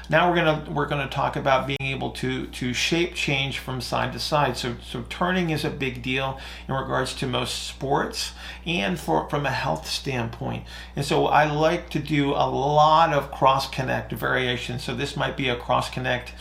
now 0.10 0.30
we're 0.30 0.36
gonna 0.36 0.66
we're 0.72 0.86
gonna 0.86 1.10
talk 1.10 1.36
about 1.36 1.68
being 1.68 1.82
able 1.82 2.12
to 2.12 2.48
to 2.48 2.74
shape 2.74 3.14
change 3.14 3.60
from 3.60 3.82
side 3.82 4.14
to 4.14 4.20
side. 4.20 4.58
So 4.58 4.76
so 4.84 5.04
turning 5.10 5.50
is 5.50 5.66
a 5.66 5.70
big 5.70 6.02
deal 6.02 6.40
in 6.68 6.74
regards 6.74 7.14
to 7.16 7.28
most 7.28 7.64
sports 7.64 8.34
and 8.66 9.00
for 9.00 9.28
from 9.30 9.46
a 9.46 9.52
health 9.52 9.88
standpoint. 9.88 10.66
And 10.96 11.06
so 11.06 11.28
I 11.28 11.52
like 11.52 11.90
to 11.92 12.00
do 12.00 12.32
a 12.32 12.48
lot 12.50 13.14
of 13.14 13.32
cross 13.32 13.70
connect 13.70 14.12
variations. 14.12 14.84
So 14.84 14.96
this 14.96 15.16
might 15.16 15.38
be 15.38 15.50
a 15.50 15.56
cross 15.56 15.90
connect 15.90 16.34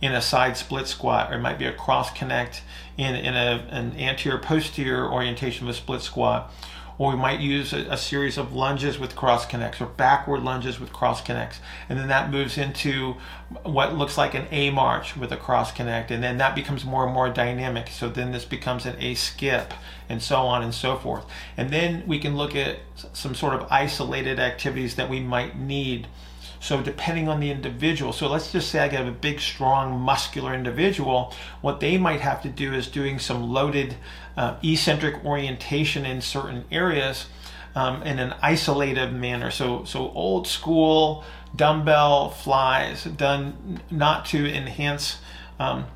in 0.00 0.12
a 0.12 0.20
side 0.20 0.56
split 0.56 0.88
squat, 0.88 1.32
or 1.32 1.36
it 1.36 1.40
might 1.40 1.58
be 1.58 1.66
a 1.66 1.72
cross 1.72 2.10
connect 2.10 2.62
in, 2.98 3.14
in 3.14 3.34
a, 3.34 3.64
an 3.70 3.96
anterior 3.96 4.38
posterior 4.38 5.10
orientation 5.10 5.68
of 5.68 5.70
a 5.70 5.76
split 5.76 6.02
squat 6.02 6.52
or 6.98 7.10
we 7.10 7.16
might 7.16 7.40
use 7.40 7.72
a, 7.72 7.78
a, 7.90 7.96
series 7.96 8.36
of 8.36 8.54
lunges 8.54 8.98
with 8.98 9.16
cross 9.16 9.46
connects 9.46 9.80
or 9.80 9.86
backward 9.86 10.42
lunges 10.42 10.78
with 10.78 10.92
cross 10.92 11.22
connects. 11.22 11.60
And 11.88 11.98
then 11.98 12.08
that 12.08 12.30
moves 12.30 12.58
into 12.58 13.16
what 13.62 13.94
looks 13.94 14.18
like 14.18 14.34
an 14.34 14.46
a 14.50 14.70
march 14.70 15.16
with 15.16 15.32
a 15.32 15.36
cross 15.36 15.72
connect. 15.72 16.10
And 16.10 16.22
then 16.22 16.38
that 16.38 16.54
becomes 16.54 16.84
more 16.84 17.04
and 17.04 17.12
more 17.12 17.28
dynamic. 17.30 17.88
So 17.88 18.08
then 18.08 18.32
this 18.32 18.44
becomes 18.44 18.86
an 18.86 18.96
a 19.00 19.14
skip 19.14 19.72
and 20.08 20.22
so 20.22 20.40
on 20.40 20.62
and 20.62 20.74
so 20.74 20.96
forth. 20.96 21.24
And 21.56 21.70
then 21.70 22.04
we 22.06 22.18
can 22.18 22.36
look 22.36 22.54
at 22.54 22.80
some 23.12 23.34
sort 23.34 23.54
of 23.54 23.66
isolated 23.70 24.38
activities 24.38 24.96
that 24.96 25.08
we 25.08 25.20
might 25.20 25.58
need. 25.58 26.06
So 26.60 26.80
depending 26.80 27.28
on 27.28 27.40
the 27.40 27.50
individual, 27.50 28.12
so 28.12 28.28
let's 28.28 28.52
just 28.52 28.70
say 28.70 28.78
I 28.78 28.88
get 28.88 29.08
a 29.08 29.10
big, 29.10 29.40
strong, 29.40 29.98
muscular 29.98 30.54
individual, 30.54 31.34
what 31.60 31.80
they 31.80 31.98
might 31.98 32.20
have 32.20 32.40
to 32.42 32.48
do 32.48 32.72
is 32.72 32.86
doing 32.86 33.18
some 33.18 33.50
loaded 33.50 33.96
uh, 34.36 34.56
eccentric 34.62 35.24
orientation 35.24 36.04
in 36.04 36.20
certain 36.20 36.64
areas 36.70 37.26
um, 37.74 38.02
in 38.02 38.18
an 38.18 38.34
isolated 38.42 39.12
manner. 39.12 39.50
So, 39.50 39.84
so 39.84 40.10
old 40.10 40.46
school 40.46 41.24
dumbbell 41.54 42.30
flies 42.30 43.04
done 43.04 43.80
not 43.90 44.26
to 44.26 44.46
enhance 44.46 45.18
um, 45.58 45.86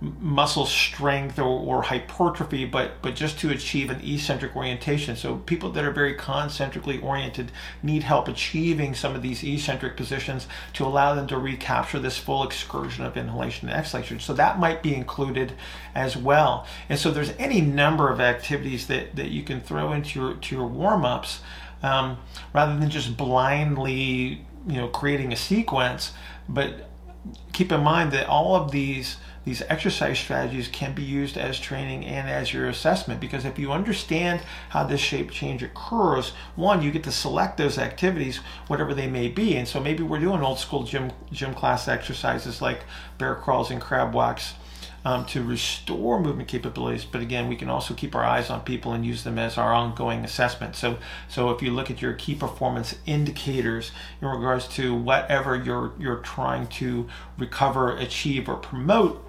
muscle 0.00 0.64
strength 0.64 1.38
or, 1.38 1.44
or 1.44 1.82
hypertrophy, 1.82 2.64
but 2.64 3.02
but 3.02 3.14
just 3.14 3.38
to 3.38 3.50
achieve 3.50 3.90
an 3.90 4.00
eccentric 4.02 4.56
orientation. 4.56 5.14
So 5.14 5.36
people 5.36 5.70
that 5.72 5.84
are 5.84 5.90
very 5.90 6.14
concentrically 6.14 6.98
oriented 7.00 7.52
need 7.82 8.02
help 8.02 8.26
achieving 8.26 8.94
some 8.94 9.14
of 9.14 9.22
these 9.22 9.44
eccentric 9.44 9.96
positions 9.96 10.48
to 10.74 10.86
allow 10.86 11.14
them 11.14 11.26
to 11.28 11.38
recapture 11.38 11.98
this 11.98 12.16
full 12.16 12.42
excursion 12.44 13.04
of 13.04 13.16
inhalation 13.16 13.68
and 13.68 13.76
exhalation. 13.76 14.20
So 14.20 14.32
that 14.34 14.58
might 14.58 14.82
be 14.82 14.94
included 14.94 15.52
as 15.94 16.16
well. 16.16 16.66
And 16.88 16.98
so 16.98 17.10
there's 17.10 17.32
any 17.38 17.60
number 17.60 18.10
of 18.10 18.20
activities 18.20 18.86
that, 18.86 19.16
that 19.16 19.30
you 19.30 19.42
can 19.42 19.60
throw 19.60 19.92
into 19.92 20.18
your 20.18 20.34
to 20.34 20.56
your 20.56 20.66
warm-ups 20.66 21.40
um, 21.82 22.18
rather 22.54 22.78
than 22.78 22.90
just 22.90 23.16
blindly 23.16 24.44
you 24.66 24.76
know 24.76 24.88
creating 24.88 25.32
a 25.32 25.36
sequence, 25.36 26.12
but 26.48 26.89
keep 27.52 27.70
in 27.72 27.82
mind 27.82 28.12
that 28.12 28.26
all 28.26 28.56
of 28.56 28.70
these 28.70 29.16
these 29.42 29.62
exercise 29.68 30.18
strategies 30.18 30.68
can 30.68 30.94
be 30.94 31.02
used 31.02 31.38
as 31.38 31.58
training 31.58 32.04
and 32.04 32.28
as 32.28 32.52
your 32.52 32.68
assessment 32.68 33.20
because 33.20 33.46
if 33.46 33.58
you 33.58 33.72
understand 33.72 34.42
how 34.68 34.84
this 34.84 35.00
shape 35.00 35.30
change 35.30 35.62
occurs 35.62 36.32
one 36.56 36.82
you 36.82 36.90
get 36.90 37.02
to 37.02 37.10
select 37.10 37.56
those 37.56 37.78
activities 37.78 38.38
whatever 38.66 38.94
they 38.94 39.06
may 39.06 39.28
be. 39.28 39.56
And 39.56 39.66
so 39.66 39.80
maybe 39.80 40.02
we're 40.02 40.20
doing 40.20 40.42
old 40.42 40.58
school 40.58 40.82
gym 40.82 41.10
gym 41.32 41.54
class 41.54 41.88
exercises 41.88 42.60
like 42.60 42.84
bear 43.16 43.34
crawls 43.34 43.70
and 43.70 43.80
crab 43.80 44.12
walks 44.12 44.54
um, 45.04 45.24
to 45.26 45.42
restore 45.42 46.20
movement 46.20 46.48
capabilities. 46.48 47.04
But 47.04 47.20
again, 47.20 47.48
we 47.48 47.56
can 47.56 47.70
also 47.70 47.94
keep 47.94 48.14
our 48.14 48.24
eyes 48.24 48.50
on 48.50 48.60
people 48.62 48.92
and 48.92 49.04
use 49.04 49.24
them 49.24 49.38
as 49.38 49.56
our 49.56 49.72
ongoing 49.72 50.24
assessment. 50.24 50.76
So, 50.76 50.98
so 51.28 51.50
if 51.50 51.62
you 51.62 51.70
look 51.70 51.90
at 51.90 52.02
your 52.02 52.12
key 52.12 52.34
performance 52.34 52.96
indicators 53.06 53.92
in 54.20 54.28
regards 54.28 54.68
to 54.68 54.94
whatever 54.94 55.56
you're 55.56 55.92
you're 55.98 56.18
trying 56.18 56.66
to 56.66 57.08
recover, 57.38 57.96
achieve, 57.96 58.48
or 58.48 58.56
promote, 58.56 59.24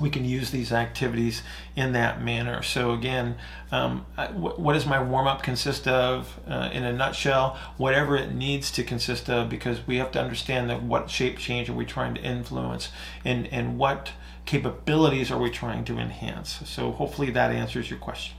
we 0.00 0.10
can 0.10 0.24
use 0.24 0.50
these 0.50 0.72
activities 0.72 1.42
in 1.74 1.92
that 1.92 2.22
manner. 2.22 2.62
So 2.62 2.92
again, 2.92 3.36
um, 3.72 4.06
what 4.32 4.72
does 4.72 4.86
my 4.86 5.02
warm 5.02 5.26
up 5.26 5.42
consist 5.42 5.88
of? 5.88 6.38
Uh, 6.46 6.70
in 6.72 6.84
a 6.84 6.92
nutshell, 6.92 7.58
whatever 7.76 8.16
it 8.16 8.32
needs 8.32 8.70
to 8.72 8.84
consist 8.84 9.28
of, 9.28 9.48
because 9.48 9.86
we 9.86 9.96
have 9.96 10.12
to 10.12 10.20
understand 10.20 10.70
that 10.70 10.82
what 10.82 11.10
shape 11.10 11.38
change 11.38 11.68
are 11.68 11.74
we 11.74 11.84
trying 11.84 12.14
to 12.14 12.22
influence, 12.22 12.90
and 13.24 13.46
and 13.48 13.76
what 13.76 14.12
capabilities 14.48 15.30
are 15.30 15.38
we 15.38 15.50
trying 15.50 15.84
to 15.84 15.98
enhance. 15.98 16.62
So 16.64 16.90
hopefully 16.90 17.30
that 17.32 17.50
answers 17.50 17.90
your 17.90 17.98
question. 17.98 18.34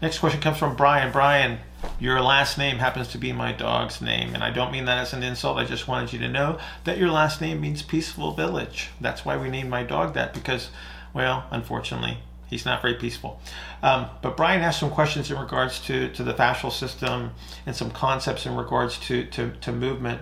Next 0.00 0.20
question 0.20 0.40
comes 0.40 0.58
from 0.58 0.76
Brian. 0.76 1.10
Brian, 1.10 1.58
your 1.98 2.20
last 2.20 2.56
name 2.56 2.76
happens 2.78 3.08
to 3.08 3.18
be 3.18 3.32
my 3.32 3.50
dog's 3.50 4.00
name, 4.00 4.32
and 4.32 4.44
I 4.44 4.50
don't 4.50 4.70
mean 4.70 4.84
that 4.84 4.98
as 4.98 5.12
an 5.12 5.24
insult. 5.24 5.58
I 5.58 5.64
just 5.64 5.88
wanted 5.88 6.12
you 6.12 6.20
to 6.20 6.28
know 6.28 6.56
that 6.84 6.98
your 6.98 7.10
last 7.10 7.40
name 7.40 7.60
means 7.60 7.82
peaceful 7.82 8.30
village. 8.30 8.90
That's 9.00 9.24
why 9.24 9.36
we 9.36 9.48
named 9.48 9.70
my 9.70 9.82
dog 9.82 10.14
that 10.14 10.34
because, 10.34 10.70
well, 11.12 11.46
unfortunately, 11.50 12.18
he's 12.46 12.64
not 12.64 12.80
very 12.80 12.94
peaceful. 12.94 13.40
Um, 13.82 14.06
but 14.22 14.36
Brian 14.36 14.62
asked 14.62 14.78
some 14.78 14.90
questions 14.90 15.32
in 15.32 15.36
regards 15.36 15.80
to, 15.86 16.12
to 16.12 16.22
the 16.22 16.32
fascial 16.32 16.70
system 16.70 17.32
and 17.66 17.74
some 17.74 17.90
concepts 17.90 18.46
in 18.46 18.54
regards 18.54 18.98
to, 19.08 19.24
to, 19.26 19.50
to 19.62 19.72
movement. 19.72 20.20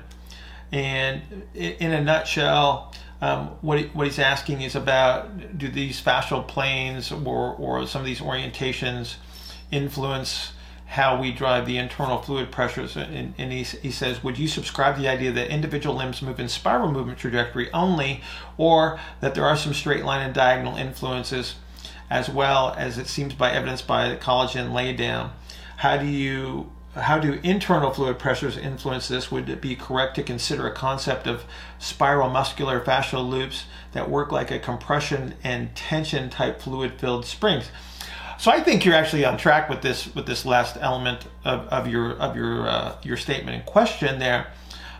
And 0.72 1.20
in 1.54 1.92
a 1.92 2.02
nutshell, 2.02 2.94
um, 3.20 3.48
what, 3.61 3.80
what 3.94 4.06
he's 4.06 4.18
asking 4.18 4.62
is 4.62 4.74
about 4.74 5.59
do 5.59 5.68
these 5.68 6.00
fascial 6.00 6.46
planes 6.46 7.12
or, 7.12 7.54
or 7.54 7.87
some 7.87 8.00
of 8.00 8.06
these 8.06 8.20
orientations 8.20 9.16
influence 9.70 10.52
how 10.90 11.20
we 11.20 11.30
drive 11.30 11.66
the 11.66 11.78
internal 11.78 12.20
fluid 12.20 12.50
pressures. 12.50 12.96
And, 12.96 13.33
and 13.38 13.52
he, 13.52 13.62
he 13.62 13.92
says, 13.92 14.24
Would 14.24 14.38
you 14.38 14.48
subscribe 14.48 14.96
to 14.96 15.02
the 15.02 15.09
idea 15.09 15.30
that 15.30 15.48
individual 15.48 15.94
limbs 15.94 16.20
move 16.20 16.40
in 16.40 16.48
spiral 16.48 16.90
movement 16.90 17.18
trajectory 17.18 17.72
only, 17.72 18.22
or 18.56 18.98
that 19.20 19.37
there 19.37 19.44
are 19.44 19.56
some 19.56 19.72
straight 19.72 20.04
line 20.04 20.24
and 20.24 20.35
diagonal 20.35 20.76
influences, 20.76 21.54
as 22.11 22.28
well 22.28 22.74
as 22.76 22.98
it 22.98 23.06
seems 23.06 23.35
by 23.35 23.52
evidence 23.52 23.83
by 23.83 24.09
the 24.09 24.16
collagen 24.16 24.72
laydown? 24.72 25.30
How 25.76 25.96
do 25.96 26.06
you 26.06 26.72
how 26.94 27.18
do 27.18 27.38
internal 27.42 27.92
fluid 27.92 28.18
pressures 28.18 28.57
influence 28.57 29.09
this? 29.09 29.31
Would 29.31 29.48
it 29.48 29.61
be 29.61 29.76
correct 29.76 30.16
to 30.16 30.22
consider 30.22 30.66
a 30.66 30.72
concept 30.72 31.26
of 31.26 31.44
spiral 31.79 32.29
muscular 32.29 32.81
fascial 32.81 33.29
loops 33.29 33.64
that 33.92 34.11
work 34.11 34.33
like 34.33 34.50
a 34.50 34.59
compression 34.59 35.35
and 35.44 35.74
tension 35.76 36.31
type 36.31 36.61
fluid 36.61 36.94
filled 36.98 37.26
springs? 37.26 37.70
So 38.38 38.50
I 38.50 38.61
think 38.61 38.85
you're 38.85 38.94
actually 38.94 39.24
on 39.24 39.37
track 39.37 39.68
with 39.68 39.83
this 39.83 40.12
with 40.14 40.26
this 40.26 40.46
last 40.46 40.79
element 40.81 41.26
of, 41.44 41.68
of 41.68 41.87
your 41.87 42.12
of 42.12 42.35
your 42.35 42.66
uh, 42.66 42.96
your 43.03 43.16
statement 43.16 43.55
in 43.55 43.62
question 43.62 44.18
there. 44.18 44.48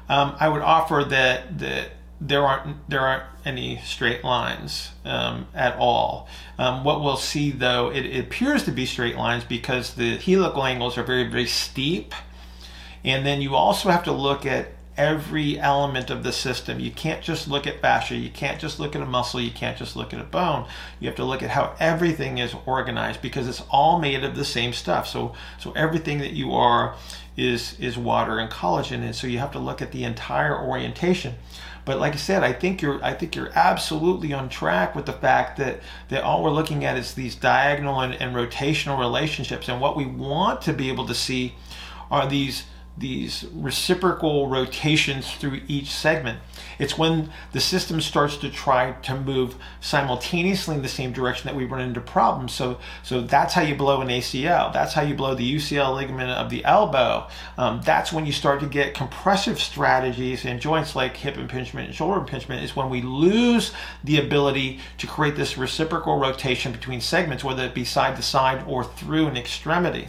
Um, 0.09 0.37
I 0.39 0.49
would 0.49 0.63
offer 0.63 1.05
that 1.09 1.59
that 1.59 1.91
there 2.21 2.47
aren't 2.47 2.89
there 2.89 3.01
aren't 3.01 3.25
any 3.45 3.79
straight 3.79 4.23
lines 4.23 4.91
um, 5.05 5.47
at 5.55 5.77
all. 5.77 6.29
Um, 6.59 6.85
what 6.85 7.03
we'll 7.03 7.17
see 7.17 7.51
though, 7.51 7.91
it, 7.91 8.05
it, 8.05 8.21
appears 8.21 8.65
to 8.65 8.71
be 8.71 8.85
straight 8.85 9.17
lines 9.17 9.45
because 9.45 9.95
the 9.95 10.17
helical 10.19 10.65
angles 10.65 10.99
are 10.99 11.03
very 11.03 11.29
very 11.29 11.47
steep, 11.47 12.15
and 13.05 13.25
then 13.25 13.41
you 13.41 13.55
also 13.55 13.89
have 13.89 14.05
to 14.05 14.13
look 14.13 14.45
at 14.45 14.69
every 15.01 15.59
element 15.59 16.11
of 16.11 16.23
the 16.23 16.33
system. 16.33 16.79
You 16.79 16.91
can't 16.91 17.23
just 17.23 17.49
look 17.49 17.67
at 17.67 17.81
fascia, 17.81 18.17
you 18.17 18.29
can't 18.29 18.61
just 18.61 18.79
look 18.79 18.95
at 18.95 19.01
a 19.01 19.07
muscle, 19.07 19.41
you 19.41 19.51
can't 19.51 19.79
just 19.79 19.97
look 19.97 20.13
at 20.13 20.21
a 20.21 20.25
bone. 20.25 20.67
You 20.99 21.09
have 21.09 21.17
to 21.17 21.25
look 21.25 21.43
at 21.43 21.49
how 21.49 21.75
everything 21.81 22.37
is 22.37 22.55
organized 22.67 23.23
because 23.23 23.49
it's 23.49 23.63
all 23.71 23.99
made 23.99 24.23
of 24.25 24.37
the 24.37 24.45
same 24.45 24.75
stuff. 24.75 25.09
So 25.09 25.35
so 25.59 25.73
everything 25.73 26.19
that 26.19 26.33
you 26.33 26.53
are 26.53 26.97
is 27.35 27.81
is 27.81 27.97
water 27.97 28.39
and 28.39 28.51
collagen 28.51 29.03
and 29.03 29.15
so 29.15 29.27
you 29.27 29.39
have 29.39 29.53
to 29.53 29.59
look 29.59 29.81
at 29.81 29.93
the 29.93 30.05
entire 30.05 30.59
orientation. 30.59 31.37
But 31.85 31.99
like 31.99 32.13
I 32.13 32.17
said, 32.17 32.43
I 32.43 32.53
think 32.53 32.83
you're 32.83 33.03
I 33.03 33.15
think 33.15 33.35
you're 33.35 33.51
absolutely 33.55 34.33
on 34.33 34.49
track 34.49 34.95
with 34.95 35.07
the 35.07 35.13
fact 35.13 35.59
that 35.59 35.81
that 36.09 36.23
all 36.23 36.43
we're 36.43 36.51
looking 36.51 36.85
at 36.85 36.97
is 36.97 37.15
these 37.15 37.35
diagonal 37.35 38.01
and, 38.01 38.15
and 38.15 38.35
rotational 38.35 38.99
relationships 38.99 39.69
and 39.69 39.81
what 39.81 39.97
we 39.97 40.07
want 40.07 40.63
to 40.63 40.73
be 40.73 40.89
able 40.89 41.07
to 41.07 41.15
see 41.15 41.55
are 42.11 42.29
these 42.29 42.65
these 42.99 43.47
reciprocal 43.53 44.49
rotations 44.49 45.33
through 45.33 45.61
each 45.67 45.91
segment. 45.91 46.39
It's 46.81 46.97
when 46.97 47.31
the 47.53 47.61
system 47.61 48.01
starts 48.01 48.39
to 48.39 48.51
try 48.51 48.93
to 48.93 49.15
move 49.15 49.55
simultaneously 49.81 50.77
in 50.77 50.83
the 50.83 50.89
same 50.89 51.13
direction 51.13 51.47
that 51.47 51.55
we 51.55 51.67
run 51.67 51.83
into 51.83 52.01
problems. 52.01 52.53
So, 52.53 52.81
so 53.03 53.21
that's 53.21 53.53
how 53.53 53.61
you 53.61 53.75
blow 53.75 54.01
an 54.01 54.09
ACL. 54.09 54.73
That's 54.73 54.95
how 54.95 55.03
you 55.03 55.15
blow 55.15 55.35
the 55.35 55.57
UCL 55.57 55.95
ligament 55.95 56.31
of 56.31 56.49
the 56.49 56.65
elbow. 56.65 57.29
Um, 57.59 57.83
that's 57.85 58.13
when 58.13 58.25
you 58.25 58.33
start 58.33 58.61
to 58.61 58.67
get 58.67 58.95
compressive 58.95 59.61
strategies 59.61 60.47
in 60.47 60.59
joints 60.59 60.97
like 60.97 61.17
hip 61.19 61.37
impingement 61.37 61.89
and 61.89 61.95
shoulder 61.95 62.19
impingement. 62.19 62.65
Is 62.65 62.75
when 62.75 62.89
we 62.89 63.03
lose 63.03 63.73
the 64.03 64.19
ability 64.19 64.81
to 64.99 65.07
create 65.07 65.37
this 65.37 65.59
reciprocal 65.59 66.19
rotation 66.19 66.73
between 66.73 67.03
segments, 67.03 67.45
whether 67.45 67.63
it 67.63 67.75
be 67.75 67.85
side 67.85 68.17
to 68.17 68.23
side 68.23 68.65
or 68.67 68.85
through 68.85 69.27
an 69.27 69.37
extremity. 69.37 70.09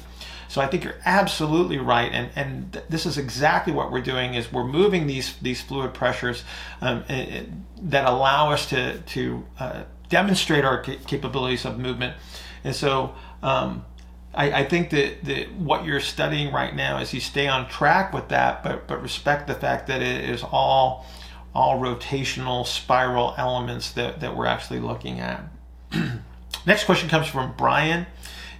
So 0.51 0.59
I 0.59 0.67
think 0.67 0.83
you're 0.83 0.99
absolutely 1.05 1.77
right, 1.77 2.11
and 2.11 2.29
and 2.35 2.73
th- 2.73 2.83
this 2.89 3.05
is 3.05 3.17
exactly 3.17 3.71
what 3.71 3.89
we're 3.89 4.01
doing 4.01 4.33
is 4.33 4.51
we're 4.51 4.65
moving 4.65 5.07
these 5.07 5.33
these 5.37 5.61
fluid 5.61 5.93
pressures 5.93 6.43
um, 6.81 7.05
it, 7.07 7.29
it, 7.29 7.89
that 7.89 8.05
allow 8.05 8.51
us 8.51 8.67
to 8.71 8.99
to 8.99 9.45
uh, 9.59 9.83
demonstrate 10.09 10.65
our 10.65 10.81
capabilities 10.81 11.63
of 11.63 11.79
movement, 11.79 12.17
and 12.65 12.75
so. 12.75 13.15
Um, 13.41 13.85
I, 14.33 14.61
I, 14.61 14.65
think 14.65 14.91
that, 14.91 15.25
that 15.25 15.51
what 15.55 15.83
you're 15.83 15.99
studying 15.99 16.53
right 16.53 16.73
now 16.73 16.99
is 16.99 17.13
you 17.13 17.19
stay 17.19 17.49
on 17.49 17.67
track 17.67 18.13
with 18.13 18.29
that, 18.29 18.63
but 18.63 18.87
but 18.87 19.01
respect 19.01 19.47
the 19.47 19.55
fact 19.55 19.87
that 19.87 20.01
it 20.01 20.29
is 20.29 20.41
all 20.41 21.05
all 21.53 21.81
rotational 21.81 22.65
spiral 22.65 23.33
elements 23.37 23.91
that, 23.91 24.21
that 24.21 24.37
we're 24.37 24.45
actually 24.45 24.79
looking 24.79 25.19
at. 25.19 25.43
Next 26.65 26.85
question 26.85 27.09
comes 27.09 27.27
from 27.27 27.53
Brian, 27.57 28.05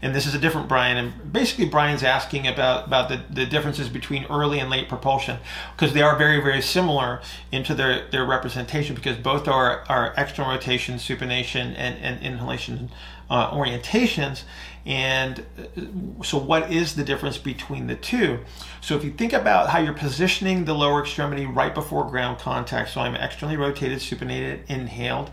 and 0.01 0.15
this 0.15 0.25
is 0.25 0.33
a 0.33 0.39
different 0.39 0.67
Brian. 0.67 0.97
And 0.97 1.31
basically, 1.31 1.65
Brian's 1.65 2.03
asking 2.03 2.47
about, 2.47 2.87
about 2.87 3.09
the, 3.09 3.21
the 3.29 3.45
differences 3.45 3.87
between 3.87 4.25
early 4.25 4.59
and 4.59 4.69
late 4.69 4.89
propulsion 4.89 5.37
because 5.75 5.93
they 5.93 6.01
are 6.01 6.15
very, 6.15 6.41
very 6.41 6.61
similar 6.61 7.21
into 7.51 7.75
their, 7.75 8.07
their 8.09 8.25
representation 8.25 8.95
because 8.95 9.17
both 9.17 9.47
are, 9.47 9.83
are 9.89 10.13
external 10.17 10.51
rotation, 10.51 10.95
supination, 10.95 11.73
and, 11.77 11.97
and 11.99 12.21
inhalation 12.23 12.89
uh, 13.29 13.51
orientations. 13.51 14.43
And 14.83 15.45
uh, 15.59 16.23
so, 16.23 16.39
what 16.39 16.71
is 16.71 16.95
the 16.95 17.03
difference 17.03 17.37
between 17.37 17.85
the 17.85 17.95
two? 17.95 18.39
So, 18.81 18.95
if 18.95 19.03
you 19.03 19.11
think 19.11 19.33
about 19.33 19.69
how 19.69 19.77
you're 19.77 19.93
positioning 19.93 20.65
the 20.65 20.73
lower 20.73 21.01
extremity 21.01 21.45
right 21.45 21.75
before 21.75 22.09
ground 22.09 22.39
contact, 22.39 22.89
so 22.89 23.01
I'm 23.01 23.13
externally 23.13 23.57
rotated, 23.57 23.99
supinated, 23.99 24.65
inhaled 24.67 25.29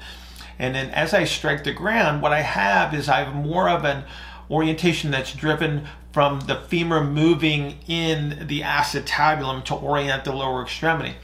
and 0.59 0.75
then 0.75 0.91
as 0.91 1.15
I 1.15 1.25
strike 1.25 1.65
the 1.65 1.73
ground, 1.73 2.21
what 2.21 2.33
I 2.33 2.43
have 2.43 2.93
is 2.93 3.09
I 3.09 3.23
have 3.23 3.35
more 3.35 3.69
of 3.69 3.85
an 3.85 4.05
orientation 4.51 5.11
that's 5.11 5.33
driven 5.33 5.87
from 6.13 6.41
the 6.41 6.57
femur 6.57 7.05
moving 7.05 7.79
in 7.87 8.47
the 8.49 8.63
acetabulum 8.63 9.65
to 9.65 9.75
orient 9.75 10.25
the 10.25 10.33
lower 10.33 10.63
extremity. 10.63 11.17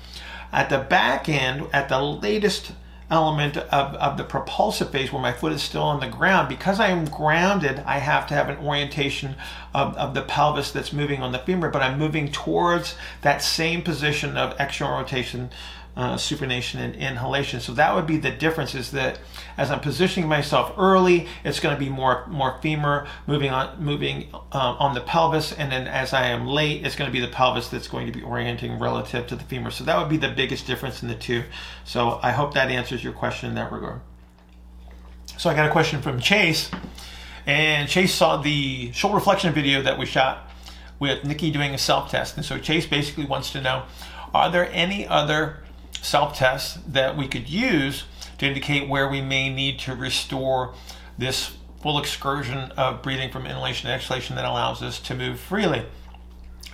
At 0.52 0.70
the 0.70 0.78
back 0.78 1.28
end, 1.28 1.66
at 1.72 1.88
the 1.88 2.00
latest 2.00 2.72
element 3.10 3.56
of, 3.56 3.94
of 3.96 4.16
the 4.16 4.24
propulsive 4.24 4.90
phase 4.90 5.12
where 5.12 5.22
my 5.22 5.32
foot 5.32 5.52
is 5.52 5.62
still 5.62 5.82
on 5.82 6.00
the 6.00 6.08
ground, 6.08 6.48
because 6.48 6.80
I 6.80 6.88
am 6.88 7.04
grounded, 7.06 7.82
I 7.86 7.98
have 7.98 8.26
to 8.28 8.34
have 8.34 8.48
an 8.48 8.58
orientation 8.58 9.36
of, 9.74 9.96
of 9.96 10.14
the 10.14 10.22
pelvis 10.22 10.70
that's 10.70 10.92
moving 10.92 11.22
on 11.22 11.32
the 11.32 11.38
femur, 11.38 11.70
but 11.70 11.82
I'm 11.82 11.98
moving 11.98 12.30
towards 12.30 12.96
that 13.22 13.42
same 13.42 13.82
position 13.82 14.36
of 14.36 14.58
external 14.58 14.98
rotation 14.98 15.50
uh, 15.96 16.14
supination 16.14 16.80
and 16.80 16.96
inhalation. 16.96 17.60
So 17.60 17.72
that 17.74 17.94
would 17.94 18.06
be 18.06 18.16
the 18.16 18.30
difference 18.30 18.74
is 18.74 18.90
that 18.92 19.20
as 19.56 19.70
I'm 19.70 19.80
positioning 19.80 20.28
myself 20.28 20.74
early, 20.76 21.28
it's 21.44 21.60
going 21.60 21.74
to 21.74 21.78
be 21.78 21.88
more 21.88 22.26
more 22.26 22.58
femur 22.60 23.06
moving 23.26 23.50
on 23.50 23.82
moving 23.82 24.28
um, 24.32 24.76
on 24.78 24.94
the 24.94 25.00
pelvis, 25.00 25.52
and 25.52 25.70
then 25.70 25.86
as 25.86 26.12
I 26.12 26.26
am 26.26 26.46
late, 26.46 26.84
it's 26.84 26.96
going 26.96 27.08
to 27.08 27.12
be 27.12 27.20
the 27.20 27.32
pelvis 27.32 27.68
that's 27.68 27.86
going 27.86 28.06
to 28.06 28.12
be 28.12 28.22
orienting 28.22 28.78
relative 28.78 29.26
to 29.28 29.36
the 29.36 29.44
femur. 29.44 29.70
So 29.70 29.84
that 29.84 29.98
would 29.98 30.08
be 30.08 30.16
the 30.16 30.30
biggest 30.30 30.66
difference 30.66 31.02
in 31.02 31.08
the 31.08 31.14
two. 31.14 31.44
So 31.84 32.18
I 32.22 32.32
hope 32.32 32.54
that 32.54 32.70
answers 32.70 33.04
your 33.04 33.12
question 33.12 33.48
in 33.48 33.54
that 33.54 33.70
regard. 33.70 34.00
So 35.36 35.50
I 35.50 35.54
got 35.54 35.68
a 35.68 35.72
question 35.72 36.02
from 36.02 36.20
Chase, 36.20 36.70
and 37.46 37.88
Chase 37.88 38.14
saw 38.14 38.38
the 38.38 38.90
shoulder 38.92 39.20
flexion 39.20 39.52
video 39.52 39.82
that 39.82 39.98
we 39.98 40.06
shot 40.06 40.50
with 40.98 41.24
Nikki 41.24 41.52
doing 41.52 41.72
a 41.72 41.78
self 41.78 42.10
test, 42.10 42.36
and 42.36 42.44
so 42.44 42.58
Chase 42.58 42.86
basically 42.86 43.26
wants 43.26 43.52
to 43.52 43.60
know: 43.60 43.84
Are 44.32 44.50
there 44.50 44.68
any 44.72 45.06
other 45.06 45.58
self 46.04 46.36
tests 46.36 46.78
that 46.86 47.16
we 47.16 47.26
could 47.26 47.48
use 47.48 48.04
to 48.38 48.46
indicate 48.46 48.88
where 48.88 49.08
we 49.08 49.20
may 49.20 49.52
need 49.52 49.78
to 49.80 49.94
restore 49.94 50.74
this 51.16 51.56
full 51.80 51.98
excursion 51.98 52.72
of 52.72 53.02
breathing 53.02 53.30
from 53.30 53.46
inhalation 53.46 53.88
to 53.88 53.94
exhalation 53.94 54.36
that 54.36 54.44
allows 54.44 54.82
us 54.82 55.00
to 55.00 55.14
move 55.14 55.38
freely. 55.38 55.84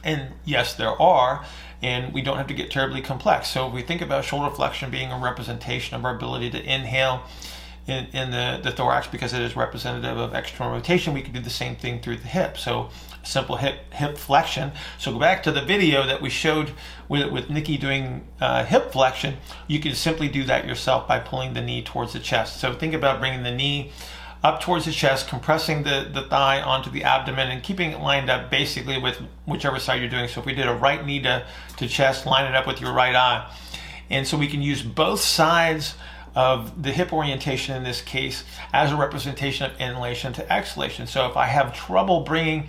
And 0.02 0.32
yes, 0.44 0.74
there 0.74 1.00
are, 1.00 1.44
and 1.82 2.12
we 2.12 2.22
don't 2.22 2.38
have 2.38 2.46
to 2.46 2.54
get 2.54 2.70
terribly 2.70 3.02
complex. 3.02 3.48
So 3.48 3.68
if 3.68 3.72
we 3.72 3.82
think 3.82 4.00
about 4.00 4.24
shoulder 4.24 4.54
flexion 4.54 4.90
being 4.90 5.12
a 5.12 5.18
representation 5.18 5.96
of 5.96 6.04
our 6.04 6.14
ability 6.14 6.50
to 6.50 6.62
inhale 6.62 7.24
in, 7.86 8.06
in 8.12 8.30
the, 8.30 8.60
the 8.62 8.70
thorax 8.70 9.08
because 9.08 9.32
it 9.32 9.42
is 9.42 9.56
representative 9.56 10.16
of 10.16 10.34
external 10.34 10.72
rotation, 10.72 11.12
we 11.12 11.22
can 11.22 11.32
do 11.32 11.40
the 11.40 11.50
same 11.50 11.76
thing 11.76 12.00
through 12.00 12.16
the 12.16 12.28
hip. 12.28 12.56
So 12.56 12.90
simple 13.22 13.56
hip 13.56 13.92
hip 13.92 14.16
flexion. 14.16 14.72
So 14.98 15.12
go 15.12 15.18
back 15.18 15.42
to 15.44 15.52
the 15.52 15.60
video 15.60 16.06
that 16.06 16.22
we 16.22 16.30
showed 16.30 16.72
with, 17.08 17.30
with 17.30 17.50
Nikki 17.50 17.76
doing 17.76 18.26
uh, 18.40 18.64
hip 18.64 18.92
flexion. 18.92 19.36
You 19.66 19.80
can 19.80 19.94
simply 19.94 20.28
do 20.28 20.44
that 20.44 20.66
yourself 20.66 21.06
by 21.06 21.18
pulling 21.18 21.54
the 21.54 21.60
knee 21.60 21.82
towards 21.82 22.12
the 22.12 22.20
chest. 22.20 22.60
So 22.60 22.72
think 22.72 22.94
about 22.94 23.20
bringing 23.20 23.42
the 23.42 23.54
knee 23.54 23.92
up 24.42 24.60
towards 24.60 24.86
the 24.86 24.92
chest, 24.92 25.28
compressing 25.28 25.82
the, 25.82 26.08
the 26.12 26.22
thigh 26.22 26.62
onto 26.62 26.90
the 26.90 27.04
abdomen 27.04 27.50
and 27.50 27.62
keeping 27.62 27.92
it 27.92 28.00
lined 28.00 28.30
up 28.30 28.50
basically 28.50 28.98
with 28.98 29.20
whichever 29.44 29.78
side 29.78 30.00
you're 30.00 30.08
doing. 30.08 30.28
So 30.28 30.40
if 30.40 30.46
we 30.46 30.54
did 30.54 30.66
a 30.66 30.74
right 30.74 31.04
knee 31.04 31.20
to, 31.22 31.44
to 31.76 31.88
chest, 31.88 32.24
line 32.24 32.46
it 32.46 32.54
up 32.54 32.66
with 32.66 32.80
your 32.80 32.92
right 32.92 33.14
eye. 33.14 33.54
And 34.08 34.26
so 34.26 34.36
we 34.38 34.48
can 34.48 34.62
use 34.62 34.82
both 34.82 35.20
sides 35.20 35.94
of 36.34 36.82
the 36.82 36.92
hip 36.92 37.12
orientation 37.12 37.76
in 37.76 37.82
this 37.82 38.00
case 38.00 38.44
as 38.72 38.92
a 38.92 38.96
representation 38.96 39.70
of 39.70 39.78
inhalation 39.80 40.32
to 40.34 40.52
exhalation. 40.52 41.06
So 41.06 41.28
if 41.28 41.36
I 41.36 41.46
have 41.46 41.74
trouble 41.74 42.20
bringing 42.20 42.68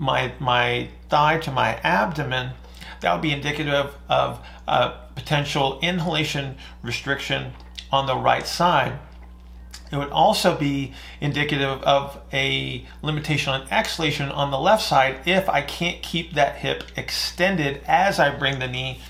my, 0.00 0.32
my 0.40 0.88
thigh 1.10 1.38
to 1.38 1.52
my 1.52 1.76
abdomen, 1.84 2.54
that 3.00 3.12
would 3.12 3.22
be 3.22 3.32
indicative 3.32 3.94
of 4.08 4.44
a 4.66 4.94
potential 5.14 5.78
inhalation 5.82 6.56
restriction 6.82 7.52
on 7.92 8.06
the 8.06 8.16
right 8.16 8.46
side. 8.46 8.98
It 9.92 9.96
would 9.96 10.10
also 10.10 10.56
be 10.56 10.94
indicative 11.20 11.82
of 11.82 12.18
a 12.32 12.86
limitation 13.02 13.52
on 13.52 13.68
exhalation 13.70 14.30
on 14.30 14.50
the 14.50 14.58
left 14.58 14.82
side 14.82 15.20
if 15.26 15.48
I 15.48 15.62
can't 15.62 16.00
keep 16.00 16.34
that 16.34 16.56
hip 16.56 16.84
extended 16.96 17.82
as 17.86 18.18
I 18.18 18.30
bring 18.30 18.58
the 18.58 18.68
knee 18.68 19.00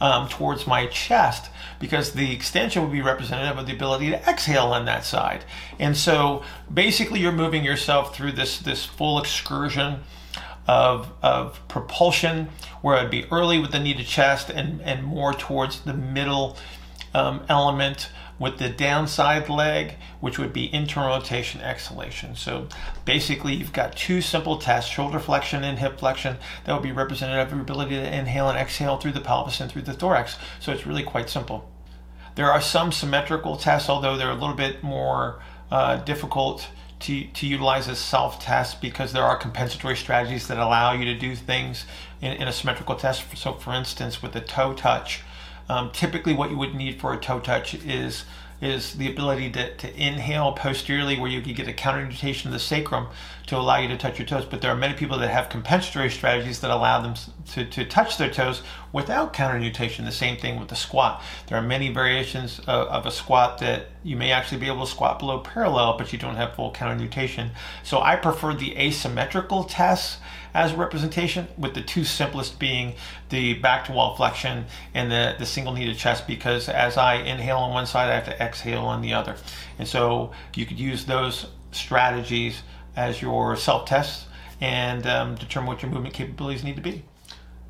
um, 0.00 0.28
towards 0.28 0.66
my 0.66 0.86
chest 0.86 1.48
because 1.78 2.12
the 2.12 2.32
extension 2.32 2.82
would 2.82 2.92
be 2.92 3.00
representative 3.00 3.56
of 3.56 3.66
the 3.66 3.72
ability 3.72 4.10
to 4.10 4.28
exhale 4.28 4.66
on 4.66 4.84
that 4.86 5.04
side. 5.04 5.44
And 5.78 5.96
so 5.96 6.42
basically 6.72 7.20
you're 7.20 7.32
moving 7.32 7.64
yourself 7.64 8.14
through 8.14 8.32
this, 8.32 8.58
this 8.58 8.84
full 8.84 9.18
excursion 9.18 10.00
of, 10.66 11.12
of 11.22 11.60
propulsion 11.68 12.48
where 12.82 12.96
I'd 12.96 13.10
be 13.10 13.26
early 13.30 13.58
with 13.58 13.72
the 13.72 13.78
knee 13.78 13.94
to 13.94 14.04
chest 14.04 14.50
and, 14.50 14.80
and 14.82 15.04
more 15.04 15.32
towards 15.32 15.80
the 15.80 15.94
middle 15.94 16.56
um, 17.14 17.44
element 17.48 18.10
with 18.38 18.58
the 18.58 18.68
downside 18.68 19.48
leg, 19.48 19.94
which 20.20 20.38
would 20.38 20.52
be 20.52 20.72
internal 20.74 21.08
rotation 21.08 21.60
exhalation. 21.62 22.36
So 22.36 22.68
basically, 23.04 23.54
you've 23.54 23.72
got 23.72 23.96
two 23.96 24.20
simple 24.20 24.58
tests 24.58 24.90
shoulder 24.90 25.18
flexion 25.18 25.64
and 25.64 25.78
hip 25.78 25.98
flexion 25.98 26.36
that 26.64 26.74
would 26.74 26.82
be 26.82 26.92
representative 26.92 27.46
of 27.46 27.52
your 27.52 27.62
ability 27.62 27.94
to 27.94 28.14
inhale 28.14 28.48
and 28.48 28.58
exhale 28.58 28.98
through 28.98 29.12
the 29.12 29.20
pelvis 29.20 29.60
and 29.60 29.70
through 29.70 29.82
the 29.82 29.94
thorax. 29.94 30.36
So 30.60 30.72
it's 30.72 30.86
really 30.86 31.02
quite 31.02 31.30
simple. 31.30 31.70
There 32.34 32.52
are 32.52 32.60
some 32.60 32.92
symmetrical 32.92 33.56
tests, 33.56 33.88
although 33.88 34.18
they're 34.18 34.30
a 34.30 34.34
little 34.34 34.54
bit 34.54 34.82
more 34.82 35.40
uh, 35.70 35.96
difficult 35.96 36.68
to, 37.00 37.24
to 37.24 37.46
utilize 37.46 37.88
as 37.88 37.98
self-test 37.98 38.80
because 38.80 39.12
there 39.12 39.24
are 39.24 39.36
compensatory 39.36 39.96
strategies 39.96 40.48
that 40.48 40.58
allow 40.58 40.92
you 40.92 41.04
to 41.04 41.14
do 41.14 41.36
things 41.36 41.84
in, 42.20 42.32
in 42.32 42.48
a 42.48 42.52
symmetrical 42.52 42.96
test. 42.96 43.24
So, 43.36 43.52
for 43.54 43.74
instance, 43.74 44.22
with 44.22 44.32
the 44.32 44.40
toe 44.40 44.72
touch, 44.72 45.22
um, 45.68 45.90
typically, 45.90 46.32
what 46.32 46.50
you 46.50 46.56
would 46.56 46.74
need 46.74 47.00
for 47.00 47.12
a 47.12 47.18
toe 47.18 47.40
touch 47.40 47.74
is 47.74 48.24
is 48.60 48.94
the 48.94 49.10
ability 49.10 49.50
to, 49.50 49.74
to 49.76 49.94
inhale 49.94 50.52
posteriorly 50.52 51.18
where 51.18 51.30
you 51.30 51.42
can 51.42 51.54
get 51.54 51.68
a 51.68 51.72
counternutation 51.72 52.48
of 52.48 52.52
the 52.52 52.58
sacrum 52.58 53.08
to 53.46 53.56
allow 53.56 53.76
you 53.78 53.88
to 53.88 53.96
touch 53.96 54.18
your 54.18 54.26
toes. 54.26 54.44
But 54.44 54.60
there 54.60 54.70
are 54.70 54.76
many 54.76 54.94
people 54.94 55.18
that 55.18 55.28
have 55.28 55.48
compensatory 55.48 56.10
strategies 56.10 56.60
that 56.60 56.70
allow 56.70 57.00
them 57.00 57.14
to, 57.52 57.64
to 57.64 57.84
touch 57.84 58.16
their 58.16 58.30
toes 58.30 58.62
without 58.92 59.32
counternutation. 59.32 60.04
The 60.04 60.12
same 60.12 60.36
thing 60.36 60.58
with 60.58 60.68
the 60.68 60.76
squat. 60.76 61.22
There 61.46 61.58
are 61.58 61.62
many 61.62 61.90
variations 61.92 62.58
of, 62.60 62.88
of 62.88 63.06
a 63.06 63.10
squat 63.10 63.58
that 63.58 63.88
you 64.02 64.16
may 64.16 64.32
actually 64.32 64.58
be 64.58 64.66
able 64.66 64.84
to 64.84 64.90
squat 64.90 65.18
below 65.18 65.40
parallel, 65.40 65.98
but 65.98 66.12
you 66.12 66.18
don't 66.18 66.36
have 66.36 66.54
full 66.54 66.72
counternutation. 66.72 67.50
So 67.82 68.00
I 68.00 68.16
prefer 68.16 68.54
the 68.54 68.76
asymmetrical 68.76 69.64
tests 69.64 70.18
as 70.56 70.72
representation, 70.72 71.46
with 71.58 71.74
the 71.74 71.82
two 71.82 72.02
simplest 72.02 72.58
being 72.58 72.94
the 73.28 73.54
back 73.54 73.84
to 73.84 73.92
wall 73.92 74.16
flexion 74.16 74.64
and 74.94 75.12
the, 75.12 75.36
the 75.38 75.44
single 75.44 75.74
knee 75.74 75.84
to 75.84 75.94
chest, 75.94 76.26
because 76.26 76.68
as 76.70 76.96
I 76.96 77.16
inhale 77.16 77.58
on 77.58 77.74
one 77.74 77.86
side, 77.86 78.08
I 78.08 78.14
have 78.14 78.24
to 78.24 78.42
exhale 78.42 78.86
on 78.86 79.02
the 79.02 79.12
other. 79.12 79.36
And 79.78 79.86
so 79.86 80.32
you 80.54 80.64
could 80.64 80.78
use 80.78 81.04
those 81.04 81.46
strategies 81.72 82.62
as 82.96 83.20
your 83.20 83.54
self 83.56 83.86
tests 83.86 84.26
and 84.60 85.06
um, 85.06 85.34
determine 85.34 85.68
what 85.68 85.82
your 85.82 85.90
movement 85.90 86.14
capabilities 86.14 86.64
need 86.64 86.76
to 86.76 86.82
be. 86.82 87.04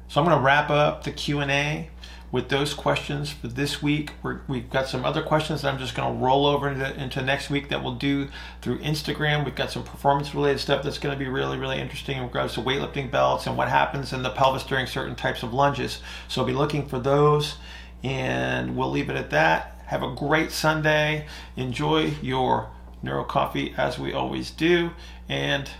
So 0.06 0.20
I'm 0.20 0.26
going 0.26 0.38
to 0.38 0.44
wrap 0.44 0.70
up 0.70 1.02
the 1.02 1.10
Q&A 1.10 1.90
with 2.36 2.50
those 2.50 2.74
questions 2.74 3.32
for 3.32 3.48
this 3.48 3.82
week. 3.82 4.12
we 4.46 4.60
have 4.60 4.68
got 4.68 4.86
some 4.86 5.06
other 5.06 5.22
questions 5.22 5.62
that 5.62 5.72
I'm 5.72 5.78
just 5.78 5.94
going 5.94 6.12
to 6.12 6.22
roll 6.22 6.44
over 6.44 6.68
into, 6.68 7.02
into, 7.02 7.22
next 7.22 7.48
week 7.48 7.70
that 7.70 7.82
we'll 7.82 7.94
do 7.94 8.28
through 8.60 8.78
Instagram. 8.80 9.42
We've 9.42 9.54
got 9.54 9.70
some 9.70 9.82
performance 9.82 10.34
related 10.34 10.58
stuff 10.58 10.82
that's 10.82 10.98
going 10.98 11.18
to 11.18 11.18
be 11.18 11.30
really, 11.30 11.56
really 11.56 11.80
interesting 11.80 12.18
in 12.18 12.24
regards 12.24 12.52
to 12.52 12.60
weightlifting 12.60 13.10
belts 13.10 13.46
and 13.46 13.56
what 13.56 13.70
happens 13.70 14.12
in 14.12 14.22
the 14.22 14.28
pelvis 14.28 14.64
during 14.64 14.86
certain 14.86 15.14
types 15.14 15.42
of 15.42 15.54
lunges. 15.54 16.02
So 16.28 16.42
I'll 16.42 16.46
be 16.46 16.52
looking 16.52 16.86
for 16.86 16.98
those 16.98 17.56
and 18.04 18.76
we'll 18.76 18.90
leave 18.90 19.08
it 19.08 19.16
at 19.16 19.30
that. 19.30 19.80
Have 19.86 20.02
a 20.02 20.14
great 20.14 20.52
Sunday. 20.52 21.26
Enjoy 21.56 22.12
your 22.20 22.68
Neuro 23.02 23.24
Coffee 23.24 23.72
as 23.78 23.98
we 23.98 24.12
always 24.12 24.50
do. 24.50 24.90
And 25.26 25.70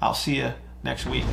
I'll 0.00 0.14
see 0.14 0.36
you 0.36 0.54
next 0.82 1.04
week. 1.04 1.26